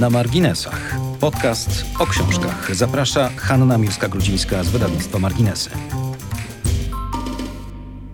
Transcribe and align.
Na 0.00 0.10
marginesach. 0.10 0.96
Podcast 1.20 1.84
o 1.98 2.06
książkach. 2.06 2.74
Zaprasza 2.74 3.30
Hanna 3.36 3.78
Miłska-Grudzińska 3.78 4.64
z 4.64 4.68
wydawnictwa 4.68 5.18
Marginesy. 5.18 5.70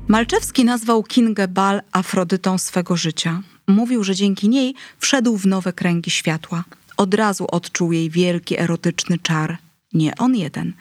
Malczewski 0.09 0.65
nazwał 0.65 1.03
Kingę 1.03 1.49
Bal 1.49 1.83
Afrodytą 1.93 2.59
swego 2.59 2.97
życia. 2.97 3.43
Mówił, 3.67 4.05
że 4.05 4.15
dzięki 4.15 4.49
niej 4.49 4.75
wszedł 4.99 5.37
w 5.37 5.47
nowe 5.47 5.73
kręgi 5.73 6.11
światła. 6.11 6.65
Od 6.97 7.15
razu 7.15 7.47
odczuł 7.51 7.93
jej 7.93 8.11
wielki 8.11 8.61
erotyczny 8.61 9.19
czar. 9.19 9.59
Nie 9.95 10.17
on 10.17 10.37
jeden. 10.37 10.73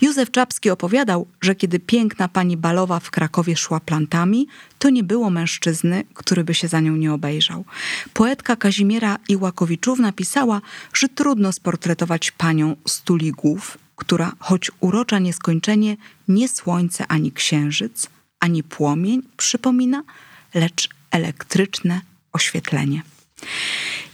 Józef 0.00 0.30
Czapski 0.30 0.70
opowiadał, 0.70 1.26
że 1.40 1.54
kiedy 1.54 1.78
piękna 1.78 2.28
pani 2.28 2.56
Balowa 2.56 3.00
w 3.00 3.10
Krakowie 3.10 3.56
szła 3.56 3.80
plantami, 3.80 4.46
to 4.78 4.90
nie 4.90 5.04
było 5.04 5.30
mężczyzny, 5.30 6.04
który 6.14 6.44
by 6.44 6.54
się 6.54 6.68
za 6.68 6.80
nią 6.80 6.96
nie 6.96 7.12
obejrzał. 7.12 7.64
Poetka 8.14 8.56
Kazimiera 8.56 9.18
Iłakowiczów 9.28 9.98
napisała, 9.98 10.60
że 10.94 11.08
trudno 11.08 11.52
sportretować 11.52 12.30
panią 12.30 12.76
Stuligów, 12.88 13.78
która, 13.96 14.32
choć 14.38 14.70
urocza 14.80 15.18
nieskończenie, 15.18 15.96
nie 16.28 16.48
słońce 16.48 17.06
ani 17.06 17.32
księżyc, 17.32 18.06
ani 18.40 18.62
płomień 18.62 19.22
przypomina, 19.36 20.02
lecz 20.54 20.88
elektryczne 21.10 22.00
oświetlenie. 22.32 23.02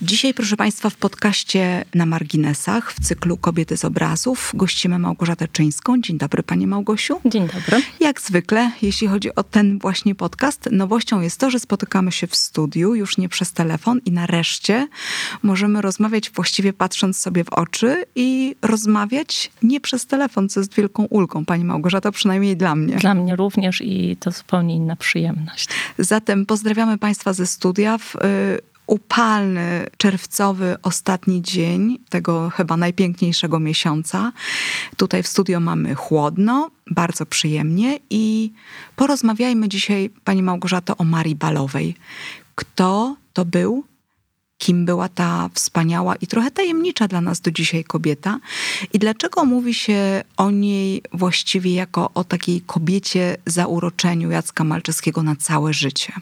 Dzisiaj, 0.03 0.35
proszę 0.35 0.57
Państwa, 0.57 0.91
w 0.91 0.97
podcaście 0.97 1.85
na 1.95 2.07
marginesach 2.07 2.93
w 2.93 3.01
cyklu 3.01 3.37
Kobiety 3.37 3.77
z 3.77 3.85
obrazów 3.85 4.53
gościmy 4.55 4.99
Małgorzatę 4.99 5.49
Czyńską. 5.49 6.01
Dzień 6.01 6.19
dobry, 6.19 6.43
Pani 6.43 6.67
Małgosiu. 6.67 7.21
Dzień 7.25 7.47
dobry. 7.47 7.83
Jak 8.01 8.21
zwykle, 8.21 8.71
jeśli 8.83 9.09
chodzi 9.09 9.35
o 9.35 9.43
ten 9.43 9.79
właśnie 9.79 10.15
podcast, 10.15 10.69
nowością 10.73 11.21
jest 11.21 11.41
to, 11.41 11.51
że 11.51 11.61
spotykamy 11.61 12.13
się 12.13 12.27
w 12.27 12.37
studiu, 12.37 12.95
już 12.95 13.19
nie 13.19 13.29
przez 13.29 13.53
telefon 13.53 14.01
i 14.05 14.13
nareszcie 14.13 14.89
możemy 15.43 15.83
rozmawiać 15.83 16.31
właściwie 16.31 16.73
patrząc 16.73 17.19
sobie 17.19 17.45
w 17.45 17.49
oczy 17.49 18.05
i 18.15 18.57
rozmawiać 18.63 19.51
nie 19.63 19.81
przez 19.81 20.07
telefon, 20.07 20.49
co 20.49 20.61
jest 20.61 20.75
wielką 20.75 21.05
ulgą, 21.05 21.45
Pani 21.45 21.65
Małgorzata, 21.65 22.13
przynajmniej 22.13 22.57
dla 22.57 22.75
mnie. 22.75 22.97
Dla 22.97 23.15
mnie 23.15 23.37
również 23.37 23.81
i 23.81 24.17
to 24.21 24.31
zupełnie 24.31 24.75
inna 24.75 24.97
przyjemność. 24.97 25.69
Zatem 25.99 26.47
pozdrawiamy 26.47 26.99
Państwa 26.99 27.33
ze 27.33 27.47
studia 27.47 27.99
w 27.99 28.17
y, 28.17 28.74
upalny, 28.87 29.87
czerwcowy 29.97 30.77
ostatni 30.83 31.43
dzień 31.43 31.99
tego 32.09 32.51
chyba 32.51 32.77
najpiękniejszego 32.77 33.61
miesiąca. 33.61 34.33
Tutaj 34.97 35.23
w 35.23 35.29
studio 35.29 35.61
mamy 35.61 35.95
chłodno, 35.95 36.71
bardzo 36.91 37.27
przyjemnie 37.27 37.99
i 38.11 38.53
porozmawiajmy 38.97 39.69
dzisiaj, 39.69 40.11
Pani 40.25 40.43
Małgorzato, 40.43 40.97
o 40.97 41.05
Marii 41.05 41.35
Balowej. 41.35 41.95
Kto 42.55 43.17
to 43.33 43.45
był? 43.45 43.85
Kim 44.59 44.85
była 44.85 45.09
ta 45.09 45.51
wspaniała 45.55 46.17
i 46.17 46.27
trochę 46.27 46.51
tajemnicza 46.51 47.09
dla 47.09 47.21
nas 47.21 47.41
do 47.41 47.51
dzisiaj 47.51 47.85
kobieta 47.85 48.39
i 48.93 48.99
dlaczego 48.99 49.45
mówi 49.45 49.75
się 49.75 50.23
o 50.37 50.51
niej 50.51 51.03
właściwie 51.13 51.75
jako 51.75 52.11
o 52.15 52.25
takiej 52.25 52.61
kobiecie 52.61 53.37
zauroczeniu 53.47 54.31
Jacka 54.31 54.65
Malczewskiego 54.65 55.23
na 55.23 55.37
całe 55.37 55.73
życie. 55.73 56.13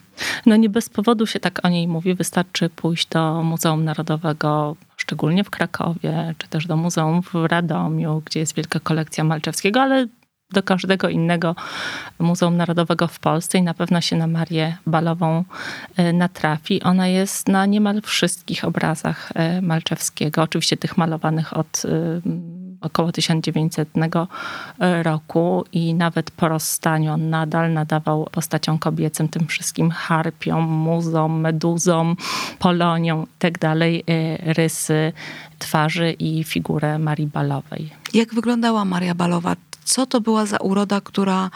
No 0.47 0.57
nie 0.57 0.69
bez 0.69 0.89
powodu 0.89 1.27
się 1.27 1.41
tak 1.41 1.65
o 1.65 1.69
niej 1.69 1.89
mówi. 1.89 2.15
Wystarczy 2.15 2.71
pójść 2.71 3.07
do 3.07 3.43
Muzeum 3.43 3.85
Narodowego 3.85 4.77
szczególnie 4.97 5.45
w 5.45 5.51
Krakowie, 5.51 6.35
czy 6.39 6.49
też 6.49 6.67
do 6.67 6.77
Muzeum 6.77 7.23
w 7.23 7.35
Radomiu, 7.35 8.23
gdzie 8.25 8.41
jest 8.41 8.55
wielka 8.55 8.81
kolekcja 8.81 9.25
Malczewskiego, 9.25 9.81
ale 9.83 10.07
do 10.53 10.63
każdego 10.63 11.09
innego 11.09 11.57
Muzeum 12.19 12.57
Narodowego 12.57 13.07
w 13.07 13.19
Polsce 13.19 13.59
i 13.59 13.63
na 13.63 13.75
pewno 13.75 14.01
się 14.01 14.17
na 14.17 14.27
Marię 14.27 14.77
Balową 14.87 15.45
e, 15.97 16.13
natrafi. 16.13 16.83
Ona 16.83 17.09
jest 17.09 17.49
na 17.49 17.67
niemal 17.67 18.01
wszystkich 18.03 18.65
obrazach 18.65 19.33
e, 19.35 19.63
Malczewskiego, 19.63 20.43
oczywiście 20.43 20.77
tych 20.77 20.97
malowanych 20.97 21.57
od 21.57 21.83
e, 21.85 21.89
około 22.81 23.13
1900 23.13 23.89
roku 25.03 25.65
i 25.73 25.95
nawet 25.95 26.31
po 26.31 26.49
rozstaniu 26.49 27.13
on 27.13 27.31
nadal 27.31 27.73
nadawał 27.73 28.29
postaciom 28.33 28.79
kobiecym, 28.79 29.29
tym 29.29 29.47
wszystkim 29.47 29.91
harpiom, 29.91 30.65
muzom, 30.65 31.41
meduzom, 31.41 32.17
poloniom 32.59 33.21
itd. 33.21 33.59
Tak 33.59 33.79
rysy 34.57 35.13
twarzy 35.59 36.13
i 36.13 36.45
figurę 36.45 36.99
Marii 36.99 37.27
Balowej. 37.27 37.91
Jak 38.15 38.35
wyglądała 38.35 38.85
Maria 38.85 39.15
Balowa? 39.15 39.57
Co 39.85 40.07
to 40.07 40.21
była 40.21 40.47
za 40.47 40.57
uroda, 40.57 41.01
która 41.01 41.51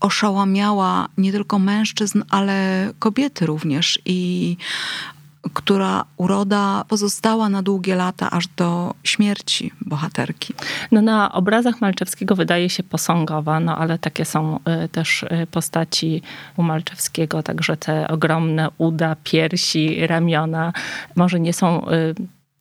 oszałamiała 0.00 1.08
nie 1.18 1.32
tylko 1.32 1.58
mężczyzn, 1.58 2.22
ale 2.30 2.90
kobiety 2.98 3.46
również 3.46 3.98
i 4.04 4.56
która 5.54 6.04
uroda 6.16 6.84
pozostała 6.88 7.48
na 7.48 7.62
długie 7.62 7.96
lata 7.96 8.30
aż 8.30 8.46
do 8.46 8.94
śmierci 9.04 9.72
bohaterki. 9.80 10.54
No 10.92 11.02
na 11.02 11.32
obrazach 11.32 11.80
Malczewskiego 11.80 12.36
wydaje 12.36 12.70
się 12.70 12.82
posągowa, 12.82 13.60
no 13.60 13.78
ale 13.78 13.98
takie 13.98 14.24
są 14.24 14.58
y, 14.84 14.88
też 14.88 15.22
y, 15.22 15.46
postaci 15.50 16.22
u 16.56 16.62
Malczewskiego, 16.62 17.42
także 17.42 17.76
te 17.76 18.08
ogromne 18.08 18.68
uda, 18.78 19.16
piersi, 19.24 20.06
ramiona 20.06 20.72
może 21.16 21.40
nie 21.40 21.52
są 21.52 21.90
y, 21.90 22.14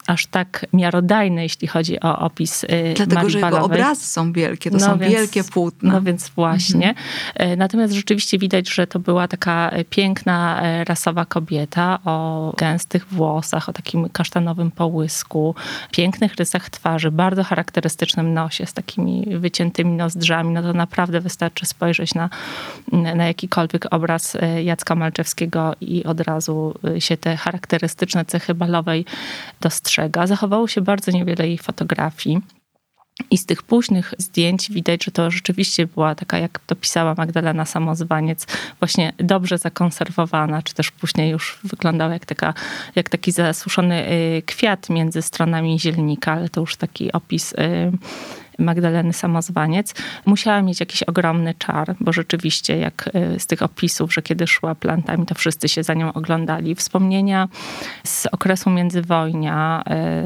aż 0.10 0.26
tak 0.28 0.66
miarodajne, 0.74 1.44
jeśli 1.44 1.68
chodzi 1.68 2.00
o 2.00 2.20
opis 2.20 2.64
y, 2.64 2.68
Dlatego, 2.96 3.16
Marii 3.16 3.32
że 3.32 3.40
jego 3.40 3.64
obrazy 3.64 4.06
są 4.06 4.34
wielkie, 4.34 4.72
to 4.72 4.78
no 4.78 4.86
są 4.86 4.98
więc, 4.98 5.14
wielkie 5.14 5.44
płótna. 5.44 5.94
No 5.94 6.02
więc 6.02 6.30
właśnie. 6.30 6.90
Mhm. 7.36 7.60
Natomiast 7.60 7.94
rzeczywiście 7.94 8.38
widać, 8.38 8.70
że 8.70 8.88
to 8.88 9.00
była 9.00 9.28
taka 9.28 9.72
y, 9.78 9.86
piękna, 9.86 10.62
rasowa 10.84 11.26
kobieta 11.26 12.00
o 12.06 12.54
gęstych 12.58 13.08
włosach, 13.08 13.70
o 13.70 13.74
takim 13.74 14.10
kasztanowym 14.10 14.72
połysku, 14.72 15.56
pięknych 15.92 16.36
rysach 16.36 16.70
twarzy, 16.70 17.12
bardzo 17.12 17.44
charakterystycznym 17.44 18.34
nosie 18.34 18.66
z 18.66 18.74
takimi 18.74 19.26
wyciętymi 19.38 19.92
nozdrzami. 19.92 20.54
No 20.54 20.62
to 20.62 20.74
naprawdę 20.74 21.22
wystarczy 21.22 21.66
spojrzeć 21.66 22.16
na, 22.16 22.30
na 22.92 23.28
jakikolwiek 23.28 23.86
obraz 23.92 24.38
Jacka 24.64 24.96
Malczewskiego 24.96 25.76
i 25.82 26.04
od 26.04 26.20
razu 26.20 26.74
się 27.00 27.18
te 27.18 27.38
charakterystyczne 27.38 28.26
cechy 28.26 28.54
balowej 28.54 29.06
dostrzega 29.62 29.99
Zachowało 30.26 30.68
się 30.68 30.82
bardzo 30.82 31.12
niewiele 31.12 31.48
jej 31.48 31.58
fotografii. 31.58 32.42
I 33.32 33.38
z 33.38 33.46
tych 33.46 33.64
późnych 33.64 34.14
zdjęć 34.18 34.72
widać, 34.72 35.06
że 35.06 35.12
to 35.12 35.32
rzeczywiście 35.32 35.88
była 35.88 36.16
taka, 36.16 36.38
jak 36.38 36.60
to 36.60 36.76
pisała 36.76 37.16
Magdalena 37.18 37.66
Samozwaniec, 37.66 38.48
właśnie 38.80 39.14
dobrze 39.18 39.58
zakonserwowana, 39.58 40.62
czy 40.62 40.74
też 40.74 40.92
później 40.92 41.32
już 41.32 41.60
wyglądała 41.64 42.14
jak, 42.14 42.26
taka, 42.26 42.54
jak 42.96 43.10
taki 43.10 43.32
zasuszony 43.32 44.12
y, 44.12 44.42
kwiat 44.46 44.90
między 44.90 45.22
stronami 45.22 45.80
zielnika, 45.80 46.32
ale 46.34 46.50
to 46.50 46.62
już 46.62 46.76
taki 46.76 47.12
opis 47.12 47.54
y, 47.54 47.56
Magdaleny 48.60 49.14
Samozwaniec, 49.14 49.94
musiała 50.26 50.62
mieć 50.62 50.80
jakiś 50.80 51.04
ogromny 51.04 51.54
czar, 51.54 51.96
bo 52.00 52.14
rzeczywiście 52.14 52.78
jak 52.78 53.10
y, 53.36 53.40
z 53.40 53.48
tych 53.48 53.62
opisów, 53.62 54.14
że 54.14 54.22
kiedy 54.22 54.48
szła 54.48 54.76
plantami, 54.76 55.26
to 55.26 55.36
wszyscy 55.36 55.70
się 55.70 55.84
za 55.84 55.94
nią 55.94 56.14
oglądali. 56.14 56.76
Wspomnienia 56.76 57.48
z 58.04 58.26
okresu 58.26 58.70
międzywojnia, 58.70 59.84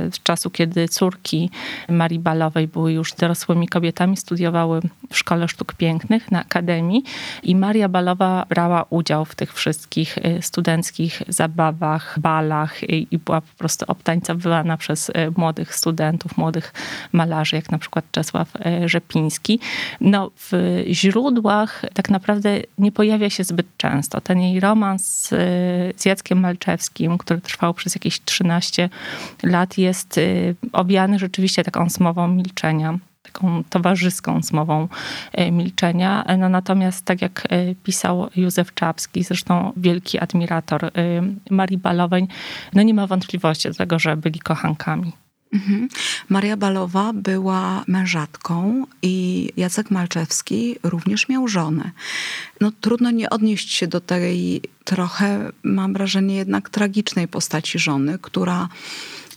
y, 0.07 0.11
z 0.11 0.23
czasu, 0.23 0.49
kiedy 0.49 0.87
córki 0.87 1.49
Marii 1.89 2.19
Balowej 2.19 2.67
były 2.67 2.93
już 2.93 3.13
dorosłymi 3.13 3.67
kobietami, 3.67 4.17
studiowały 4.17 4.81
w 5.11 5.17
Szkole 5.17 5.47
Sztuk 5.47 5.73
Pięknych 5.73 6.31
na 6.31 6.41
Akademii 6.41 7.03
i 7.43 7.55
Maria 7.55 7.89
Balowa 7.89 8.45
brała 8.49 8.85
udział 8.89 9.25
w 9.25 9.35
tych 9.35 9.53
wszystkich 9.53 10.17
y, 10.17 10.41
studenckich 10.41 11.21
zabawach, 11.27 12.19
balach 12.19 12.89
i 12.89 13.17
była 13.25 13.41
po 13.41 13.57
prostu 13.57 13.85
obtańcowywana 13.87 14.77
przez 14.77 15.11
młodych 15.37 15.75
studentów, 15.75 16.37
młodych 16.37 16.73
malarzy, 17.11 17.55
jak 17.55 17.71
na 17.71 17.77
przykład 17.77 18.05
Czesław 18.23 18.55
e, 18.65 18.89
Rzepiński. 18.89 19.59
No, 20.01 20.31
w 20.35 20.51
źródłach 20.87 21.85
tak 21.93 22.09
naprawdę 22.09 22.59
nie 22.77 22.91
pojawia 22.91 23.29
się 23.29 23.43
zbyt 23.43 23.67
często. 23.77 24.21
Ten 24.21 24.41
jej 24.41 24.59
romans 24.59 25.07
z, 25.07 25.33
e, 25.33 25.37
z 25.95 26.05
Jackiem 26.05 26.39
Malczewskim, 26.39 27.17
który 27.17 27.41
trwał 27.41 27.73
przez 27.73 27.95
jakieś 27.95 28.21
13 28.21 28.89
lat, 29.43 29.77
jest 29.77 30.17
e, 30.17 30.21
owiany 30.73 31.19
rzeczywiście 31.19 31.63
taką 31.63 31.89
smową 31.89 32.27
milczenia 32.27 32.99
taką 33.23 33.63
towarzyską 33.69 34.41
smową 34.41 34.87
milczenia. 35.51 36.25
No 36.37 36.49
natomiast 36.49 37.05
tak 37.05 37.21
jak 37.21 37.47
pisał 37.83 38.29
Józef 38.35 38.73
Czapski, 38.73 39.23
zresztą 39.23 39.71
wielki 39.77 40.19
admirator 40.19 40.91
Marii 41.49 41.77
Balowej, 41.77 42.27
no 42.73 42.81
nie 42.81 42.93
ma 42.93 43.07
wątpliwości 43.07 43.67
do 43.67 43.75
tego, 43.75 43.99
że 43.99 44.17
byli 44.17 44.39
kochankami. 44.39 45.11
Mhm. 45.53 45.87
Maria 46.29 46.57
Balowa 46.57 47.13
była 47.13 47.83
mężatką 47.87 48.85
i 49.01 49.49
Jacek 49.57 49.91
Malczewski 49.91 50.75
również 50.83 51.29
miał 51.29 51.47
żonę. 51.47 51.91
No 52.61 52.71
trudno 52.81 53.11
nie 53.11 53.29
odnieść 53.29 53.73
się 53.73 53.87
do 53.87 54.01
tej 54.01 54.61
trochę, 54.83 55.51
mam 55.63 55.93
wrażenie, 55.93 56.35
jednak 56.35 56.69
tragicznej 56.69 57.27
postaci 57.27 57.79
żony, 57.79 58.19
która 58.21 58.69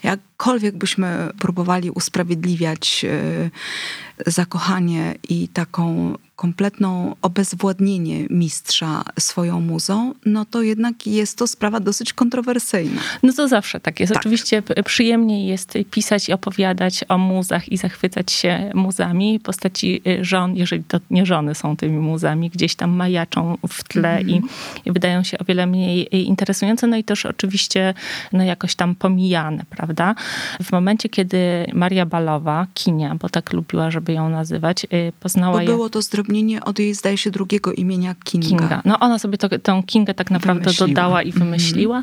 jak 0.03 0.21
jakkolwiek 0.37 0.77
byśmy 0.77 1.31
próbowali 1.39 1.91
usprawiedliwiać 1.91 3.05
e, 3.05 4.31
zakochanie 4.31 5.15
i 5.29 5.49
taką 5.49 6.15
kompletną 6.37 7.17
obezwładnienie 7.23 8.27
mistrza 8.31 9.05
swoją 9.19 9.61
muzą, 9.61 10.15
no 10.27 10.45
to 10.45 10.63
jednak 10.63 11.07
jest 11.07 11.39
to 11.39 11.47
sprawa 11.47 11.81
dosyć 11.81 12.13
kontrowersyjna. 12.13 13.01
No 13.23 13.33
to 13.33 13.49
zawsze 13.49 13.81
tak 13.81 14.01
jest. 14.01 14.13
Tak. 14.13 14.23
Oczywiście 14.23 14.63
przyjemniej 14.85 15.47
jest 15.47 15.75
pisać 15.91 16.29
i 16.29 16.33
opowiadać 16.33 17.05
o 17.09 17.19
muzach 17.19 17.69
i 17.69 17.77
zachwycać 17.77 18.33
się 18.33 18.71
muzami. 18.75 19.41
Postaci 19.41 20.03
y, 20.07 20.25
żon, 20.25 20.57
jeżeli 20.57 20.85
to 20.85 21.01
nie 21.11 21.27
żony 21.27 21.55
są 21.55 21.77
tymi 21.77 21.99
muzami, 21.99 22.51
gdzieś 22.51 22.75
tam 22.75 22.91
majaczą 22.91 23.59
w 23.69 23.85
tle 23.85 24.19
mm. 24.19 24.43
i, 24.85 24.93
wydają 24.93 25.23
się 25.23 25.39
o 25.39 25.45
wiele 25.45 25.67
mniej 25.67 26.27
interesujące, 26.27 26.87
no 26.87 26.97
i 26.97 27.05
też 27.05 27.27
oczywiście 27.27 27.95
no 28.33 28.45
jakoś 28.45 28.75
tam 28.75 28.95
pomijane, 28.95 29.65
prawda? 29.71 30.15
W 30.63 30.73
momencie, 30.73 31.09
kiedy 31.09 31.67
Maria 31.73 32.07
Balowa, 32.07 32.67
Kinia, 32.75 33.15
bo 33.15 33.29
tak 33.29 33.53
lubiła, 33.53 33.91
żeby 33.91 34.13
ją 34.13 34.29
nazywać, 34.29 34.85
y, 34.85 35.13
poznała... 35.21 35.61
Bo 35.61 35.67
było 35.67 35.91
to 35.91 36.03
zdrobnienie 36.27 36.65
od 36.65 36.79
jej, 36.79 36.95
zdaje 36.95 37.19
się, 37.19 37.31
drugiego 37.31 37.73
imienia 37.73 38.15
Kinga. 38.25 38.49
Kinga. 38.49 38.83
No 38.85 38.99
ona 38.99 39.19
sobie 39.19 39.39
to, 39.39 39.59
tą 39.59 39.83
Kingę 39.83 40.15
tak 40.15 40.31
naprawdę 40.31 40.65
wymyśliła. 40.65 40.89
dodała 40.89 41.23
i 41.23 41.33
wymyśliła, 41.33 42.03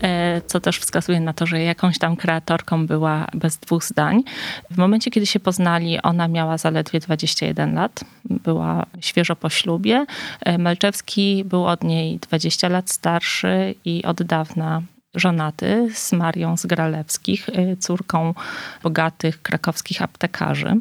mm. 0.00 0.42
co 0.46 0.60
też 0.60 0.78
wskazuje 0.78 1.20
na 1.20 1.32
to, 1.32 1.46
że 1.46 1.60
jakąś 1.60 1.98
tam 1.98 2.16
kreatorką 2.16 2.86
była 2.86 3.26
bez 3.34 3.58
dwóch 3.58 3.84
zdań. 3.84 4.22
W 4.70 4.78
momencie, 4.78 5.10
kiedy 5.10 5.26
się 5.26 5.40
poznali, 5.40 6.02
ona 6.02 6.28
miała 6.28 6.58
zaledwie 6.58 7.00
21 7.00 7.74
lat, 7.74 8.04
była 8.24 8.86
świeżo 9.00 9.36
po 9.36 9.50
ślubie. 9.50 10.06
E, 10.40 10.58
Melczewski 10.58 11.44
był 11.44 11.66
od 11.66 11.84
niej 11.84 12.18
20 12.18 12.68
lat 12.68 12.90
starszy 12.90 13.74
i 13.84 14.04
od 14.04 14.22
dawna 14.22 14.82
żonaty 15.14 15.88
z 15.94 16.12
Marią 16.12 16.56
z 16.56 16.66
Gralewskich, 16.66 17.48
y, 17.48 17.76
córką 17.76 18.34
bogatych 18.82 19.42
krakowskich 19.42 20.02
aptekarzy. 20.02 20.76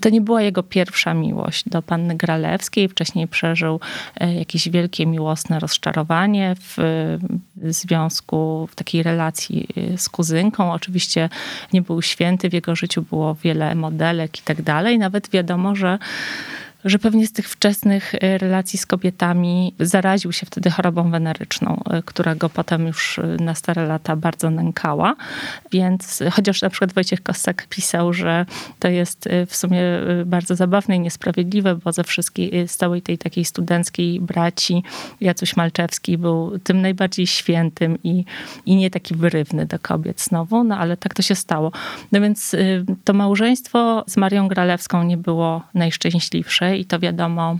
To 0.00 0.08
nie 0.08 0.20
była 0.20 0.42
jego 0.42 0.62
pierwsza 0.62 1.14
miłość 1.14 1.68
do 1.68 1.82
panny 1.82 2.16
Gralewskiej. 2.16 2.88
Wcześniej 2.88 3.28
przeżył 3.28 3.80
y, 4.22 4.34
jakieś 4.34 4.68
wielkie 4.68 5.06
miłosne 5.06 5.60
rozczarowanie 5.60 6.56
w 6.60 6.76
związku, 7.62 8.68
w 8.70 8.74
takiej 8.74 9.02
relacji 9.02 9.68
y, 9.94 9.98
z 9.98 10.08
kuzynką. 10.08 10.72
Oczywiście 10.72 11.28
nie 11.72 11.82
był 11.82 12.02
święty, 12.02 12.50
w 12.50 12.52
jego 12.52 12.76
życiu 12.76 13.02
było 13.02 13.34
wiele 13.34 13.74
modelek 13.74 14.38
i 14.38 14.42
tak 14.42 14.62
dalej. 14.62 14.98
Nawet 14.98 15.30
wiadomo, 15.30 15.74
że 15.76 15.98
że 16.84 16.98
pewnie 16.98 17.26
z 17.26 17.32
tych 17.32 17.48
wczesnych 17.48 18.14
e, 18.14 18.38
relacji 18.38 18.78
z 18.78 18.86
kobietami 18.86 19.74
zaraził 19.80 20.32
się 20.32 20.46
wtedy 20.46 20.70
chorobą 20.70 21.10
weneryczną, 21.10 21.82
e, 21.90 22.02
która 22.02 22.34
go 22.34 22.48
potem 22.48 22.86
już 22.86 23.18
e, 23.18 23.22
na 23.22 23.54
stare 23.54 23.86
lata 23.86 24.16
bardzo 24.16 24.50
nękała. 24.50 25.16
Więc 25.72 26.22
chociaż 26.32 26.62
na 26.62 26.70
przykład 26.70 26.92
Wojciech 26.92 27.22
Kossak 27.22 27.66
pisał, 27.68 28.12
że 28.12 28.46
to 28.78 28.88
jest 28.88 29.28
w 29.46 29.56
sumie 29.56 29.82
bardzo 30.26 30.56
zabawne 30.56 30.96
i 30.96 31.00
niesprawiedliwe, 31.00 31.74
bo 31.74 31.92
ze 31.92 32.04
wszystkiej, 32.04 32.68
z 32.68 32.76
całej 32.76 33.02
tej 33.02 33.18
takiej 33.18 33.44
studenckiej 33.44 34.20
braci 34.20 34.82
Jacuś 35.20 35.56
Malczewski 35.56 36.18
był 36.18 36.58
tym 36.58 36.82
najbardziej 36.82 37.26
świętym 37.26 37.98
i, 38.02 38.24
i 38.66 38.76
nie 38.76 38.90
taki 38.90 39.14
wyrywny 39.14 39.66
do 39.66 39.78
kobiet 39.78 40.20
znowu, 40.20 40.64
no 40.64 40.78
ale 40.78 40.96
tak 40.96 41.14
to 41.14 41.22
się 41.22 41.34
stało. 41.34 41.72
No 42.12 42.20
więc 42.20 42.56
to 43.04 43.12
małżeństwo 43.12 44.04
z 44.06 44.16
Marią 44.16 44.48
Gralewską 44.48 45.02
nie 45.02 45.16
było 45.16 45.62
najszczęśliwsze 45.74 46.73
i 46.78 46.84
to 46.84 46.98
wiadomo 46.98 47.58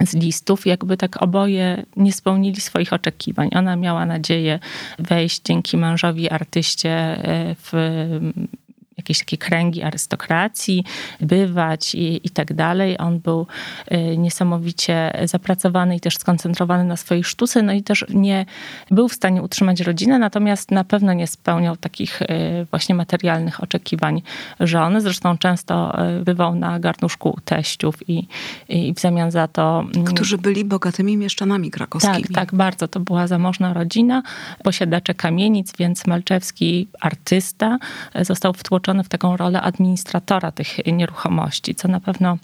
z 0.00 0.14
listów, 0.14 0.66
jakby 0.66 0.96
tak 0.96 1.22
oboje 1.22 1.82
nie 1.96 2.12
spełnili 2.12 2.60
swoich 2.60 2.92
oczekiwań. 2.92 3.50
Ona 3.54 3.76
miała 3.76 4.06
nadzieję 4.06 4.58
wejść 4.98 5.42
dzięki 5.44 5.76
mężowi 5.76 6.30
artyście 6.30 6.90
e, 6.90 7.54
w 7.58 7.72
jakieś 9.04 9.18
takie 9.18 9.38
kręgi 9.38 9.82
arystokracji, 9.82 10.84
bywać 11.20 11.94
i, 11.94 12.26
i 12.26 12.30
tak 12.30 12.54
dalej. 12.54 12.98
On 12.98 13.20
był 13.20 13.46
y, 13.92 14.16
niesamowicie 14.18 15.12
zapracowany 15.24 15.96
i 15.96 16.00
też 16.00 16.16
skoncentrowany 16.16 16.84
na 16.84 16.96
swojej 16.96 17.24
sztuce, 17.24 17.62
no 17.62 17.72
i 17.72 17.82
też 17.82 18.04
nie 18.08 18.46
był 18.90 19.08
w 19.08 19.12
stanie 19.12 19.42
utrzymać 19.42 19.80
rodziny, 19.80 20.18
natomiast 20.18 20.70
na 20.70 20.84
pewno 20.84 21.12
nie 21.12 21.26
spełniał 21.26 21.76
takich 21.76 22.22
y, 22.22 22.26
właśnie 22.70 22.94
materialnych 22.94 23.62
oczekiwań 23.62 24.22
żony. 24.60 25.00
Zresztą 25.00 25.38
często 25.38 25.96
y, 26.20 26.24
bywał 26.24 26.54
na 26.54 26.80
garnuszku 26.80 27.38
teściów 27.44 28.08
i, 28.08 28.26
i 28.68 28.94
w 28.94 29.00
zamian 29.00 29.30
za 29.30 29.48
to... 29.48 29.84
Mm, 29.94 30.04
Którzy 30.04 30.38
byli 30.38 30.64
bogatymi 30.64 31.16
mieszczanami 31.16 31.70
krakowskimi. 31.70 32.22
Tak, 32.22 32.32
tak, 32.32 32.54
bardzo. 32.54 32.88
To 32.88 33.00
była 33.00 33.26
zamożna 33.26 33.72
rodzina, 33.72 34.22
posiadacze 34.62 35.14
kamienic, 35.14 35.72
więc 35.78 36.06
Malczewski, 36.06 36.88
artysta, 37.00 37.78
został 38.20 38.52
wtłoczony 38.52 38.93
wtłoczony 38.94 39.04
w 39.04 39.08
taką 39.08 39.36
rolę 39.36 39.62
administratora 39.62 40.52
tych 40.52 40.86
nieruchomości, 40.86 41.74
co 41.74 41.88
na 41.88 42.00
pewno 42.00 42.38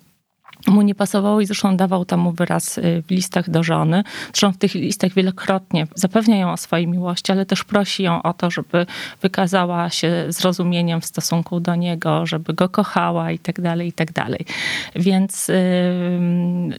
mu 0.67 0.83
nie 0.83 0.95
pasowało 0.95 1.41
i 1.41 1.47
zresztą 1.47 1.77
dawał 1.77 2.05
temu 2.05 2.33
wyraz 2.33 2.79
y, 2.79 3.03
w 3.07 3.11
listach 3.11 3.51
do 3.51 3.63
żony. 3.63 4.05
Zresztą 4.33 4.53
w 4.53 4.57
tych 4.57 4.75
listach 4.75 5.15
wielokrotnie 5.15 5.87
zapewnia 5.95 6.37
ją 6.39 6.53
o 6.53 6.57
swojej 6.57 6.87
miłości, 6.87 7.33
ale 7.33 7.47
też 7.47 7.65
prosi 7.65 8.03
ją 8.03 8.23
o 8.23 8.33
to, 8.33 8.51
żeby 8.51 8.87
wykazała 9.23 9.91
się 9.91 10.27
zrozumieniem 10.29 11.01
w 11.01 11.07
stosunku 11.07 11.61
do 11.61 11.75
niego, 11.75 12.27
żeby 12.27 12.55
go 12.55 12.69
kochała 12.69 13.31
i 13.31 13.39
tak 13.39 13.61
dalej, 13.61 13.89
i 13.89 13.93
tak 13.93 14.13
dalej. 14.13 14.45
Więc 14.97 15.49
yy, 15.49 16.79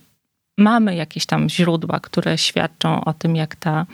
mamy 0.58 0.96
jakieś 0.96 1.26
tam 1.26 1.50
źródła, 1.50 2.00
które 2.00 2.38
świadczą 2.38 3.06
o 3.06 3.14
tym, 3.14 3.36
jak 3.36 3.56
ta 3.56 3.86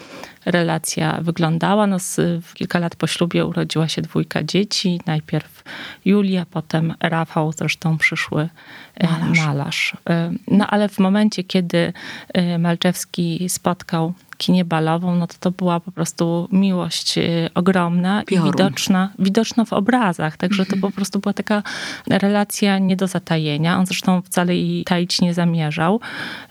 relacja 0.47 1.19
wyglądała. 1.21 1.87
No, 1.87 1.99
z, 1.99 2.19
kilka 2.53 2.79
lat 2.79 2.95
po 2.95 3.07
ślubie 3.07 3.45
urodziła 3.45 3.87
się 3.87 4.01
dwójka 4.01 4.43
dzieci. 4.43 5.01
Najpierw 5.05 5.63
Julia, 6.05 6.45
potem 6.51 6.93
Rafał, 6.99 7.51
zresztą 7.51 7.97
przyszły 7.97 8.49
e, 8.95 9.07
malarz. 9.07 9.39
malarz. 9.39 9.93
E, 10.09 10.31
no 10.47 10.67
ale 10.67 10.89
w 10.89 10.99
momencie, 10.99 11.43
kiedy 11.43 11.93
e, 12.33 12.57
Malczewski 12.57 13.49
spotkał 13.49 14.13
kinię 14.37 14.65
balową, 14.65 15.15
no 15.15 15.27
to 15.27 15.35
to 15.39 15.51
była 15.51 15.79
po 15.79 15.91
prostu 15.91 16.47
miłość 16.51 17.15
ogromna 17.55 18.23
Piorun. 18.27 18.47
i 18.47 18.51
widoczna, 18.51 19.09
widoczna 19.19 19.65
w 19.65 19.73
obrazach. 19.73 20.37
Także 20.37 20.65
to 20.65 20.77
po 20.81 20.91
prostu 20.91 21.19
była 21.19 21.33
taka 21.33 21.63
relacja 22.07 22.79
nie 22.79 22.95
do 22.95 23.07
zatajenia. 23.07 23.77
On 23.77 23.85
zresztą 23.85 24.21
wcale 24.21 24.55
jej 24.55 24.83
taić 24.83 25.21
nie 25.21 25.33
zamierzał. 25.33 25.99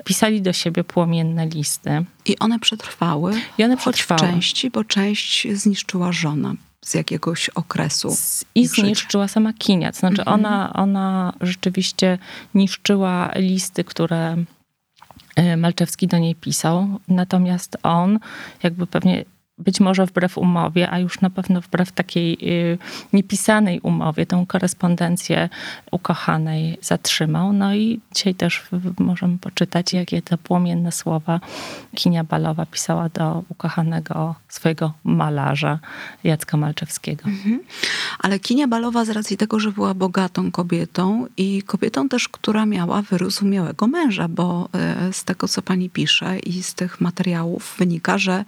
Pisali 0.05 0.43
do 0.43 0.53
siebie 0.53 0.85
płomienne 0.85 1.47
listy. 1.47 2.05
I 2.29 2.39
one 2.39 2.59
przetrwały? 2.59 3.41
I 3.59 3.65
one 3.65 3.77
przetrwały. 3.77 4.19
w 4.19 4.25
części, 4.25 4.71
bo 4.71 4.85
część 4.85 5.47
zniszczyła 5.53 6.13
żona 6.13 6.55
z 6.85 6.95
jakiegoś 6.95 7.49
okresu. 7.49 8.17
I 8.55 8.67
zniszczyła 8.67 9.29
sama 9.29 9.53
kinia. 9.53 9.93
To 9.93 9.99
znaczy 9.99 10.21
mhm. 10.21 10.41
ona, 10.41 10.73
ona 10.73 11.33
rzeczywiście 11.41 12.19
niszczyła 12.55 13.31
listy, 13.37 13.85
które 13.85 14.37
E, 15.37 15.57
Malczewski 15.57 16.07
do 16.07 16.19
niej 16.19 16.35
pisał. 16.35 16.89
Natomiast 17.09 17.77
on, 17.83 18.19
jakby 18.63 18.87
pewnie 18.87 19.25
być 19.59 19.81
może 19.81 20.07
wbrew 20.07 20.39
umowie, 20.39 20.91
a 20.91 20.99
już 20.99 21.21
na 21.21 21.31
pewno 21.31 21.61
wbrew 21.61 21.93
takiej 21.93 22.39
y, 22.43 22.79
niepisanej 23.13 23.81
umowie, 23.81 24.27
tą 24.27 24.47
korespondencję 24.47 25.49
ukochanej 25.91 26.79
zatrzymał. 26.83 27.53
No 27.53 27.75
i 27.75 28.01
dzisiaj 28.15 28.35
też 28.35 28.63
możemy 28.99 29.39
poczytać, 29.39 29.93
jakie 29.93 30.23
te 30.23 30.39
płomienne 30.39 30.93
słowa 30.93 31.41
Kinia 31.95 32.25
Balowa 32.25 32.67
pisała 32.67 33.09
do 33.09 33.43
ukochanego 33.49 34.35
swojego 34.49 34.93
malarza 35.05 35.79
Jacka 36.25 36.57
Malczewskiego. 36.57 37.25
Mhm. 37.25 37.61
Ale 38.19 38.39
Kinia 38.39 38.69
Balowa 38.69 39.05
z 39.05 39.11
racji 39.11 39.37
tego, 39.37 39.61
że 39.61 39.73
była 39.73 39.95
bogatą 39.95 40.51
kobietą 40.51 41.27
i 41.37 41.63
kobietą 41.63 42.09
też, 42.09 42.29
która 42.29 42.67
miała 42.67 43.03
wyrozumiałego 43.03 43.87
męża, 43.87 44.29
bo 44.29 44.69
e, 44.75 45.13
z 45.13 45.25
tego, 45.25 45.49
co 45.49 45.63
pani 45.63 45.91
pisze 45.91 46.39
i 46.39 46.63
z 46.63 46.75
tych 46.75 47.01
materiałów 47.01 47.75
wynika, 47.79 48.19
że 48.19 48.45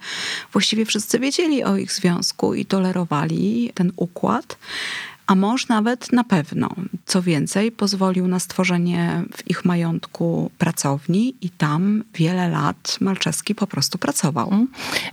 właściwie 0.51 0.85
wszyscy 0.85 0.98
wszyscy 0.99 1.19
wiedzieli 1.19 1.63
o 1.63 1.77
ich 1.77 1.91
związku 1.91 2.53
i 2.53 2.65
tolerowali 2.65 3.71
ten 3.73 3.91
układ. 3.95 4.57
A 5.27 5.35
mąż 5.35 5.67
nawet 5.67 6.11
na 6.11 6.23
pewno. 6.23 6.69
Co 7.05 7.21
więcej, 7.21 7.71
pozwolił 7.71 8.27
na 8.27 8.39
stworzenie 8.39 9.23
w 9.37 9.49
ich 9.49 9.65
majątku 9.65 10.51
pracowni 10.57 11.35
i 11.41 11.49
tam 11.49 12.03
wiele 12.13 12.49
lat 12.49 12.97
Malczewski 13.01 13.55
po 13.55 13.67
prostu 13.67 13.97
pracował. 13.97 14.53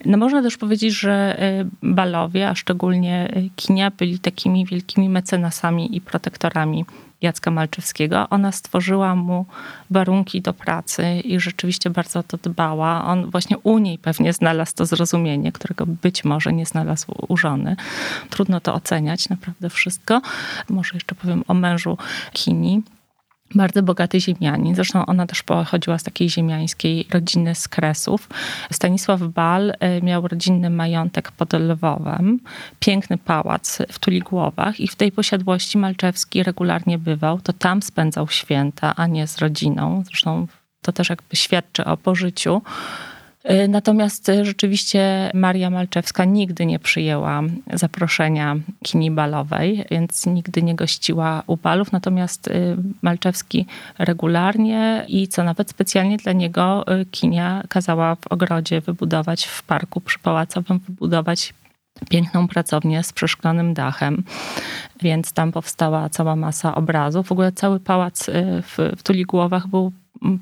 No 0.05 0.19
można 0.19 0.43
też 0.43 0.57
powiedzieć, 0.57 0.95
że 0.95 1.43
y, 1.63 1.69
Balowie, 1.83 2.49
a 2.49 2.55
szczególnie 2.55 3.33
Kinia, 3.57 3.91
byli 3.91 4.19
takimi 4.19 4.67
wielkimi 4.67 5.09
mecenasami 5.09 5.97
i 5.97 6.01
protektorami 6.01 6.85
Jacka 7.23 7.51
Malczewskiego. 7.51 8.29
Ona 8.31 8.53
stworzyła 8.53 9.15
mu 9.15 9.47
warunki 9.91 10.43
do 10.43 10.53
pracy 10.53 11.21
i 11.21 11.41
rzeczywiście 11.41 11.91
bardzo 11.91 12.19
o 12.19 12.23
to 12.23 12.37
dbała. 12.37 13.05
On 13.05 13.31
właśnie 13.31 13.59
u 13.59 13.79
niej 13.79 13.99
pewnie 13.99 14.33
znalazł 14.33 14.73
to 14.75 14.87
zrozumienie, 14.87 15.53
którego 15.53 15.87
być 15.87 16.25
może 16.25 16.53
nie 16.53 16.67
znalazł 16.67 17.07
u 17.29 17.37
żony. 17.37 17.77
Trudno 18.31 18.61
to 18.61 18.75
oceniać, 18.75 19.29
naprawdę 19.29 19.71
wszystko. 19.71 20.21
Może 20.69 20.91
jeszcze 20.95 21.15
powiem 21.15 21.45
o 21.49 21.55
mężu 21.55 21.99
Kini 22.33 22.83
bardzo 23.55 23.83
bogaty 23.83 24.21
ziemianin. 24.21 24.75
Zresztą 24.75 25.07
ona 25.07 25.27
też 25.27 25.43
pochodziła 25.43 25.99
z 25.99 26.03
takiej 26.03 26.31
ziemiańskiej 26.31 27.07
rodziny 27.11 27.55
z 27.55 27.69
Kresów. 27.69 28.29
Stanisław 28.73 29.21
Bal 29.23 29.73
e, 29.81 30.03
miał 30.03 30.29
rodzinny 30.29 30.71
majątek 30.71 31.33
pod 31.33 31.53
Lwowem, 31.53 32.41
piękny 32.81 33.19
pałac 33.19 33.79
w 33.93 33.99
Tuligłowach 33.99 34.81
i 34.81 34.89
w 34.89 34.95
tej 34.95 35.13
posiadłości 35.13 35.79
Malczewski 35.79 36.43
regularnie 36.43 36.99
bywał. 36.99 37.41
To 37.41 37.53
tam 37.53 37.83
spędzał 37.83 38.29
święta, 38.29 38.95
a 38.97 39.07
nie 39.07 39.27
z 39.27 39.39
rodziną. 39.39 40.03
Zresztą 40.07 40.47
to 40.83 40.93
też 40.93 41.11
jakby 41.11 41.37
świadczy 41.37 41.85
o 41.85 41.97
pożyciu. 41.97 42.63
Y, 43.51 43.69
natomiast 43.69 44.29
y, 44.29 44.45
rzeczywiście 44.45 45.31
Maria 45.35 45.71
Malczewska 45.71 46.25
nigdy 46.25 46.67
nie 46.67 46.79
przyjęła 46.79 47.43
zaproszenia 47.73 48.57
kini 48.85 49.11
balowej, 49.11 49.85
więc 49.91 50.27
nigdy 50.27 50.63
nie 50.63 50.75
gościła 50.75 51.43
u 51.47 51.57
balów. 51.57 51.93
Natomiast 51.93 52.49
y, 52.49 52.77
Malczewski 53.03 53.67
regularnie 53.99 55.05
i 55.09 55.29
co 55.29 55.45
nawet 55.45 55.71
specjalnie 55.71 56.17
dla 56.17 56.33
niego 56.33 56.85
kinia 57.11 57.63
kazała 57.69 58.15
w 58.15 58.27
ogrodzie 58.31 58.81
wybudować, 58.81 59.45
w 59.45 59.63
parku 59.63 60.01
przypałacowym 60.01 60.79
wybudować 60.79 61.55
piękną 62.11 62.49
pracownię 62.49 63.03
z 63.03 63.13
przeszklonym 63.13 63.75
dachem, 63.75 64.25
więc 65.03 65.33
tam 65.33 65.53
powstała 65.53 66.09
cała 66.09 66.37
masa 66.37 66.75
obrazów. 66.75 67.27
W 67.27 67.33
ogóle 67.33 67.53
cały 67.53 67.81
pałac 67.81 68.31
w, 68.63 68.93
w 68.97 69.03
Tuligłowach 69.03 69.67
był 69.67 69.93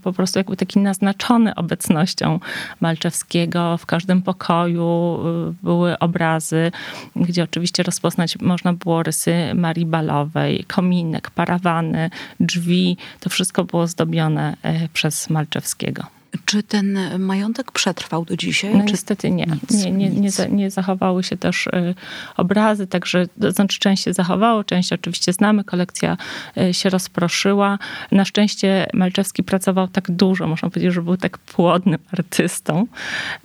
po 0.02 0.12
prostu 0.12 0.38
jakby 0.38 0.57
taki 0.57 0.78
naznaczony 0.78 1.54
obecnością 1.54 2.40
Malczewskiego. 2.81 3.78
W 3.78 3.87
każdym 3.87 4.23
pokoju 4.23 5.19
y, 5.50 5.54
były 5.62 5.99
obrazy, 5.99 6.73
gdzie 7.16 7.45
oczywiście 7.45 7.83
rozpoznać 7.83 8.38
można 8.40 8.73
było 8.73 9.02
rysy 9.02 9.35
Marii 9.54 9.87
Balowej, 9.87 10.64
kominek, 10.64 11.31
parawany, 11.31 12.11
drzwi. 12.40 12.97
To 13.21 13.31
wszystko 13.31 13.64
było 13.64 13.87
zdobione 13.87 14.57
y, 14.85 14.88
przez 14.93 15.31
Malczewskiego. 15.31 16.13
Czy 16.45 16.62
ten 16.62 16.99
majątek 17.19 17.73
przetrwał 17.73 18.25
do 18.25 18.37
dzisiaj? 18.37 18.75
No 18.75 18.85
Czy... 18.85 18.93
niestety 18.93 19.31
nie. 19.31 19.47
Nic, 19.47 19.85
nie, 19.85 19.93
nie, 19.93 20.11
nie, 20.11 20.31
nie, 20.50 20.71
zachowały 20.71 21.25
się 21.25 21.37
też 21.37 21.67
y, 21.67 21.95
obrazy, 22.37 22.87
także 22.87 23.26
to 23.41 23.53
znaczy 23.53 23.79
część 23.79 24.05
się 24.05 24.12
zachowało, 24.12 24.64
część 24.64 24.93
oczywiście 24.93 25.33
znamy, 25.33 25.64
kolekcja 25.64 26.17
y, 26.59 26.75
się 26.75 26.91
rozproszyła. 26.91 27.79
Na 28.12 28.25
szczęście 28.25 28.87
Malczewski 28.93 29.43
pracował 29.43 29.88
tak 29.88 30.11
dużo, 30.11 30.47
można 30.47 30.71
powiedzieć, 30.71 30.95
że 30.95 31.03
był 31.03 31.17
tak 31.17 31.38
płodnym 31.38 31.99
artystą. 32.12 32.87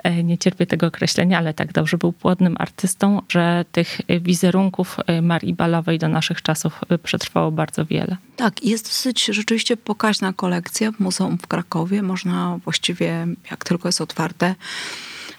Y, 0.08 0.24
nie 0.24 0.38
cierpię 0.38 0.68
tego 0.68 0.88
określenia, 0.88 1.38
ale 1.38 1.54
tak 1.54 1.74
dobrze 1.74 1.98
był 1.98 2.12
płodnym 2.14 2.56
artystą, 2.60 3.22
że 3.30 3.66
tych 3.72 4.02
wizerunków 4.22 4.98
Marii 5.22 5.54
Balowej 5.54 6.00
do 6.00 6.08
naszych 6.08 6.42
czasów 6.42 6.82
przetrwało 7.04 7.52
bardzo 7.52 7.86
wiele. 7.86 8.18
Tak, 8.36 8.64
jest 8.64 8.86
dosyć 8.86 9.26
rzeczywiście 9.26 9.78
pokaźna 9.78 10.34
kolekcja 10.34 10.92
w 10.92 11.00
Muzeum 11.00 11.38
w 11.38 11.48
Krakowie. 11.48 12.02
Można 12.02 12.60
właściwie, 12.80 13.28
jak 13.52 13.66
tylko 13.66 13.88
jest 13.88 14.02
otwarte, 14.02 14.56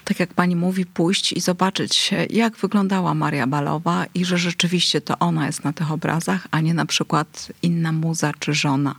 tak 0.04 0.20
jak 0.20 0.34
pani 0.34 0.56
mówi, 0.56 0.86
pójść 0.86 1.32
i 1.32 1.40
zobaczyć, 1.40 2.10
jak 2.30 2.56
wyglądała 2.56 3.14
Maria 3.14 3.46
Balowa 3.46 4.06
i 4.14 4.24
że 4.24 4.38
rzeczywiście 4.38 5.00
to 5.00 5.18
ona 5.18 5.46
jest 5.46 5.64
na 5.64 5.72
tych 5.72 5.92
obrazach, 5.92 6.48
a 6.50 6.60
nie 6.60 6.74
na 6.74 6.86
przykład 6.86 7.52
inna 7.62 7.92
muza 7.92 8.32
czy 8.38 8.54
żona. 8.54 8.94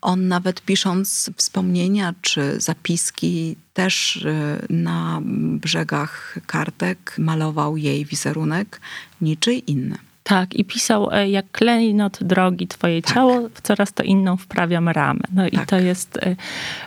On 0.00 0.28
nawet 0.28 0.62
pisząc 0.62 1.30
wspomnienia 1.36 2.14
czy 2.20 2.60
zapiski, 2.60 3.56
też 3.74 4.16
y, 4.16 4.66
na 4.70 5.20
brzegach 5.60 6.38
kartek 6.46 7.14
malował 7.18 7.76
jej 7.76 8.04
wizerunek, 8.04 8.80
niczyj 9.20 9.62
inny. 9.66 9.98
Tak, 10.22 10.54
i 10.54 10.64
pisał, 10.64 11.10
e, 11.12 11.28
jak 11.28 11.50
klejnot 11.50 12.18
drogi 12.20 12.68
twoje 12.68 13.02
tak. 13.02 13.14
ciało, 13.14 13.48
w 13.54 13.60
coraz 13.60 13.92
to 13.92 14.02
inną 14.02 14.36
wprawiam 14.36 14.88
ramę. 14.88 15.20
No 15.32 15.42
tak. 15.42 15.54
i 15.54 15.66
to 15.66 15.78
jest, 15.78 16.16
e, 16.16 16.36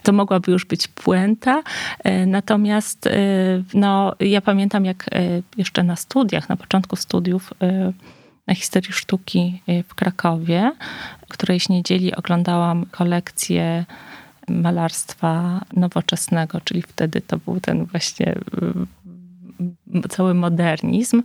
to 0.03 0.13
mogłaby 0.13 0.51
już 0.51 0.65
być 0.65 0.87
puenta. 0.87 1.63
E, 2.03 2.25
natomiast 2.25 3.09
no, 3.73 4.15
ja 4.19 4.41
pamiętam, 4.41 4.85
jak 4.85 5.09
jeszcze 5.57 5.83
na 5.83 5.95
studiach, 5.95 6.49
na 6.49 6.55
początku 6.55 6.95
studiów 6.95 7.53
na 8.47 8.55
historii 8.55 8.93
sztuki 8.93 9.61
w 9.87 9.95
Krakowie, 9.95 10.71
którejś 11.29 11.69
niedzieli 11.69 12.15
oglądałam 12.15 12.85
kolekcję 12.85 13.85
malarstwa 14.47 15.61
nowoczesnego, 15.73 16.61
czyli 16.61 16.81
wtedy 16.81 17.21
to 17.21 17.37
był 17.37 17.59
ten 17.59 17.85
właśnie 17.85 18.35
cały 20.09 20.33
modernizm. 20.33 21.23